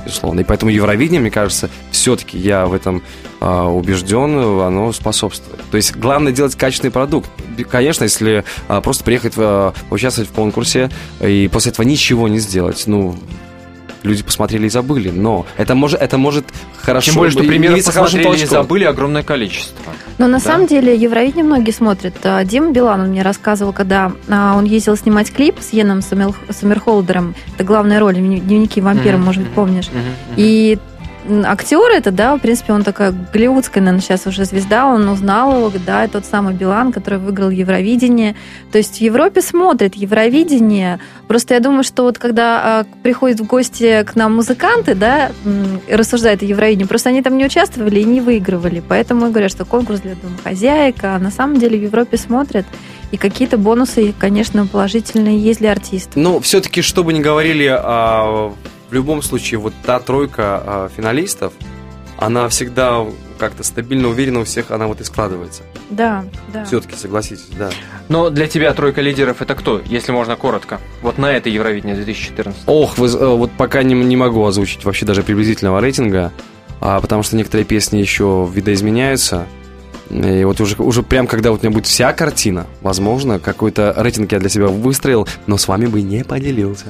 безусловно. 0.04 0.42
И 0.42 0.44
поэтому 0.44 0.72
Евровидение, 0.72 1.22
мне 1.22 1.32
кажется, 1.32 1.70
все-таки 1.92 2.38
я 2.38 2.66
в 2.66 2.74
этом 2.74 3.02
а, 3.40 3.68
убежден, 3.68 4.38
оно 4.60 4.92
способствует. 4.92 5.62
То 5.72 5.78
есть 5.78 5.96
главное 5.96 6.34
делать 6.34 6.56
качественный 6.56 6.92
продукт. 6.92 7.30
Конечно, 7.70 8.04
если 8.04 8.44
а, 8.68 8.82
просто 8.82 9.04
приехать, 9.04 9.34
а, 9.38 9.74
участвовать 9.90 10.30
в 10.30 10.34
конкурсе 10.34 10.90
и 11.22 11.50
после 11.52 11.72
этого 11.72 11.86
ничего 11.86 12.28
не 12.28 12.40
сделать, 12.40 12.84
ну, 12.88 13.16
люди 14.04 14.24
посмотрели 14.24 14.68
и 14.68 14.70
забыли, 14.70 15.10
но 15.10 15.46
это 15.58 15.76
может, 15.76 16.02
это 16.02 16.18
может 16.18 16.46
хорошо... 16.90 17.12
Тем 17.12 17.16
более, 17.16 17.32
что 17.32 17.92
хорошим 17.92 18.20
посмотрели 18.22 18.44
и 18.44 18.46
забыли 18.46 18.84
огромное 18.86 19.24
количество. 19.24 19.94
Но 20.18 20.28
на 20.28 20.40
Да. 20.40 20.44
самом 20.44 20.68
деле 20.68 20.96
Евровидение 20.96 21.44
многие 21.46 21.72
смотрят. 21.72 22.14
А, 22.24 22.44
Дима 22.44 22.72
Билан, 22.72 23.02
он 23.02 23.08
мне 23.10 23.22
рассказывал, 23.22 23.74
когда 23.74 24.12
а, 24.28 24.56
он 24.58 24.66
ездил 24.66 24.98
снимать 24.98 25.32
клип 25.32 25.56
с 25.60 25.74
Йеном 25.74 26.02
Сомерхолдером, 26.02 27.36
это 27.56 27.64
главная 27.64 28.00
роль 28.00 28.16
в 28.16 28.18
«Дневники 28.18 28.82
вампира», 28.82 29.18
Мгм, 29.18 29.26
может 29.26 29.44
быть, 29.44 29.52
помнишь. 29.54 29.88
Мгм. 29.88 30.04
И 30.38 30.78
актер 31.46 31.92
это, 31.92 32.12
да, 32.12 32.36
в 32.36 32.40
принципе, 32.40 32.74
он 32.74 32.84
такая 32.84 33.14
голливудская, 33.34 33.82
наверное, 33.82 34.02
сейчас 34.02 34.28
уже 34.28 34.46
звезда, 34.46 34.86
он 34.88 35.08
узнал 35.08 35.58
его, 35.58 35.72
да, 35.86 36.08
тот 36.08 36.26
самый 36.26 36.54
Билан, 36.54 36.92
который 36.92 37.20
выиграл 37.20 37.50
Евровидение. 37.50 38.36
То 38.72 38.78
есть 38.78 38.98
в 38.98 39.02
Европе 39.02 39.42
смотрят 39.42 39.96
Евровидение. 39.96 41.00
Просто 41.28 41.54
я 41.54 41.60
думаю, 41.60 41.84
что 41.84 42.04
вот 42.04 42.18
когда 42.18 42.62
а, 42.64 42.86
приходят 43.04 43.40
в 43.40 43.46
гости 43.46 44.04
к 44.04 44.16
нам 44.16 44.36
музыканты, 44.36 44.96
да, 44.96 45.32
рассуждают 45.90 46.42
о 46.42 46.46
Евровидении, 46.46 46.86
просто 46.86 47.10
они 47.10 47.22
там 47.22 47.38
не 47.38 47.46
участвовали 47.46 48.00
и 48.00 48.06
не 48.06 48.22
выигрывали. 48.22 48.82
Поэтому 48.88 49.28
и 49.28 49.32
говорят, 49.32 49.52
что 49.52 49.66
конкурс 49.66 50.02
для 50.02 50.16
домохозяек, 50.16 50.96
а 51.04 51.20
на 51.20 51.32
самом 51.32 51.60
деле 51.60 51.78
в 51.78 51.84
Европе 51.84 52.18
смотрят. 52.18 52.66
И 53.12 53.18
какие-то 53.18 53.58
бонусы, 53.58 54.14
конечно, 54.18 54.68
положительные 54.68 55.40
есть 55.40 55.60
для 55.60 55.72
артистов. 55.72 56.16
Ну, 56.16 56.40
все-таки, 56.40 56.82
что 56.82 57.04
бы 57.04 57.12
ни 57.12 57.20
говорили, 57.20 57.68
а, 57.68 58.54
в 58.90 58.94
любом 58.94 59.22
случае, 59.22 59.60
вот 59.60 59.74
та 59.84 60.00
тройка 60.00 60.64
а, 60.66 60.90
финалистов, 60.96 61.54
она 62.18 62.50
всегда 62.50 63.06
как-то 63.38 63.64
стабильно 63.64 64.10
уверена 64.10 64.42
у 64.42 64.44
всех, 64.44 64.72
она 64.72 64.88
вот 64.88 65.00
и 65.00 65.04
складывается. 65.04 65.64
Да, 65.90 66.26
да. 66.54 66.66
Все-таки, 66.66 66.96
согласитесь, 66.96 67.48
да. 67.58 67.70
Но 68.10 68.30
для 68.30 68.48
тебя 68.48 68.74
тройка 68.74 69.02
лидеров 69.02 69.42
это 69.42 69.56
кто, 69.56 69.82
если 69.86 70.12
можно 70.12 70.36
коротко? 70.36 70.80
Вот 71.02 71.18
на 71.18 71.32
это 71.32 71.50
Евровидение 71.50 71.96
2014. 71.96 72.64
Ох, 72.68 72.98
вы, 72.98 73.08
э, 73.08 73.36
вот 73.36 73.52
пока 73.52 73.84
не, 73.84 73.94
не 73.94 74.18
могу 74.18 74.46
озвучить 74.46 74.84
вообще 74.84 75.06
даже 75.06 75.24
приблизительного 75.24 75.80
рейтинга, 75.80 76.34
а, 76.82 77.00
потому 77.00 77.24
что 77.24 77.38
некоторые 77.38 77.66
песни 77.66 78.00
еще 78.00 78.50
видоизменяются. 78.54 79.48
И 80.10 80.44
вот 80.44 80.60
уже, 80.60 80.76
уже 80.82 81.04
прям 81.04 81.28
когда 81.28 81.52
вот 81.52 81.62
у 81.62 81.64
меня 81.64 81.74
будет 81.74 81.86
вся 81.86 82.14
картина, 82.14 82.66
возможно, 82.82 83.40
какой-то 83.40 83.94
рейтинг 83.98 84.32
я 84.32 84.40
для 84.40 84.50
себя 84.50 84.68
выстроил, 84.68 85.28
но 85.46 85.58
с 85.58 85.68
вами 85.68 85.86
бы 85.86 86.02
не 86.02 86.24
поделился. 86.24 86.86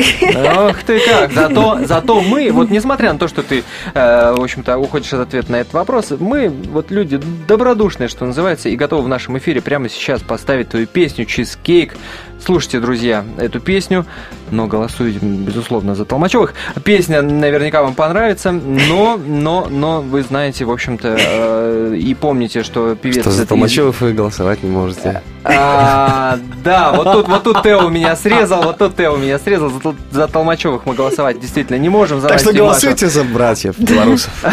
Ох 0.57 0.83
ты 0.83 0.99
как! 0.99 1.33
Зато, 1.33 1.79
зато 1.85 2.21
мы, 2.21 2.51
вот 2.51 2.69
несмотря 2.69 3.13
на 3.13 3.19
то, 3.19 3.27
что 3.27 3.43
ты, 3.43 3.63
э, 3.93 4.33
в 4.33 4.41
общем-то, 4.41 4.77
уходишь 4.77 5.13
от 5.13 5.21
ответа 5.21 5.51
на 5.51 5.57
этот 5.57 5.73
вопрос, 5.73 6.13
мы, 6.19 6.49
вот 6.49 6.91
люди 6.91 7.19
добродушные, 7.47 8.07
что 8.07 8.25
называется, 8.25 8.69
и 8.69 8.75
готовы 8.75 9.03
в 9.03 9.07
нашем 9.07 9.37
эфире 9.37 9.61
прямо 9.61 9.89
сейчас 9.89 10.21
поставить 10.21 10.69
твою 10.69 10.87
песню 10.87 11.25
«Чизкейк». 11.25 11.95
Слушайте, 12.43 12.79
друзья, 12.79 13.23
эту 13.37 13.59
песню, 13.59 14.05
но 14.51 14.65
голосуйте, 14.67 15.19
безусловно, 15.21 15.93
за 15.95 16.05
Толмачевых. 16.05 16.53
Песня 16.83 17.21
наверняка 17.21 17.83
вам 17.83 17.93
понравится, 17.93 18.51
но, 18.51 19.19
но, 19.23 19.67
но 19.69 20.01
вы 20.01 20.23
знаете, 20.23 20.65
в 20.65 20.71
общем-то, 20.71 21.17
э, 21.19 21.95
и 21.99 22.13
помните, 22.15 22.63
что 22.63 22.95
певец... 22.95 23.21
Что 23.21 23.31
за 23.31 23.45
Толмачевых 23.45 23.99
вы 24.01 24.13
голосовать 24.13 24.63
не 24.63 24.69
можете. 24.69 25.21
а, 25.43 26.39
да, 26.63 26.91
вот 26.93 27.11
тут, 27.11 27.27
вот 27.27 27.43
тут 27.43 27.63
Тео 27.63 27.89
меня 27.89 28.15
срезал, 28.15 28.63
вот 28.63 28.77
тут 28.77 28.95
Тео 28.95 29.15
меня 29.17 29.37
срезал. 29.39 29.69
За, 29.69 29.95
за 30.11 30.27
Толмачевых 30.27 30.85
мы 30.85 30.93
голосовать 30.95 31.39
действительно 31.39 31.77
не 31.77 31.89
можем. 31.89 32.21
За 32.21 32.29
Так 32.29 32.39
что 32.39 32.49
Машу. 32.49 32.59
голосуйте 32.59 33.07
за 33.09 33.23
братьев 33.23 33.77
белорусов. 33.77 34.31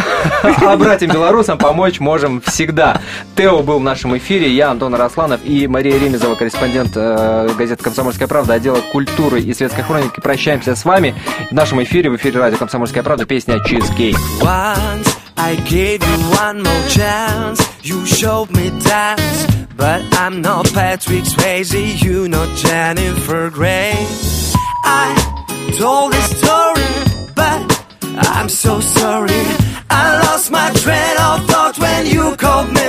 А 0.67 0.77
братьям 0.77 1.11
белорусам 1.11 1.59
помочь 1.59 2.01
можем 2.01 2.41
всегда. 2.41 3.01
Тео 3.37 3.63
был 3.63 3.79
в 3.79 3.83
нашем 3.83 4.17
эфире, 4.19 4.51
я 4.51 4.71
Антон 4.71 4.95
Арасланов 4.95 5.41
и 5.45 5.67
Мария 5.67 5.99
Ремезова, 5.99 6.35
корреспондент 6.35 6.93
э, 6.95 7.49
газеты 7.77 7.85
«Комсомольская 7.85 8.29
правда», 8.29 8.55
отдела 8.55 8.81
культуры 8.93 9.41
и 9.41 9.55
светской 9.55 9.83
хроники. 9.83 10.21
Прощаемся 10.21 10.75
с 10.75 10.85
вами. 10.85 11.15
В 11.51 11.55
нашем 11.55 11.83
эфире, 11.83 12.11
в 12.11 12.17
эфире 12.17 12.41
радио 12.41 12.59
«Комсомольская 12.59 13.03
правда» 13.03 13.25
песня 13.27 13.61
«Чизкейк». 13.65 14.17
I 15.39 15.55
gave 15.69 16.01
you 16.01 16.19
one 16.33 16.63
more 16.63 16.89
chance. 16.89 17.61
You 17.83 18.07
showed 18.07 18.51
me 18.53 18.71
dance, 18.83 19.47
but 19.77 20.03
I'm 20.19 20.41
not 20.41 20.73
Patrick 20.73 21.25
Swayze. 21.25 22.03
You 22.03 22.27
not 22.27 22.49
Jennifer 22.57 23.51
Grey. 23.51 23.95
I 24.83 25.15
told 25.79 26.15
this 26.15 26.39
story, 26.39 26.89
but 27.35 27.61
I'm 28.17 28.49
so 28.49 28.81
sorry. 28.81 29.45
I 29.91 30.19
lost 30.25 30.51
my 30.51 30.71
train 30.83 31.17
of 31.19 31.45
thought 31.47 31.79
when 31.79 32.07
you 32.07 32.35
called 32.37 32.73
me 32.73 32.86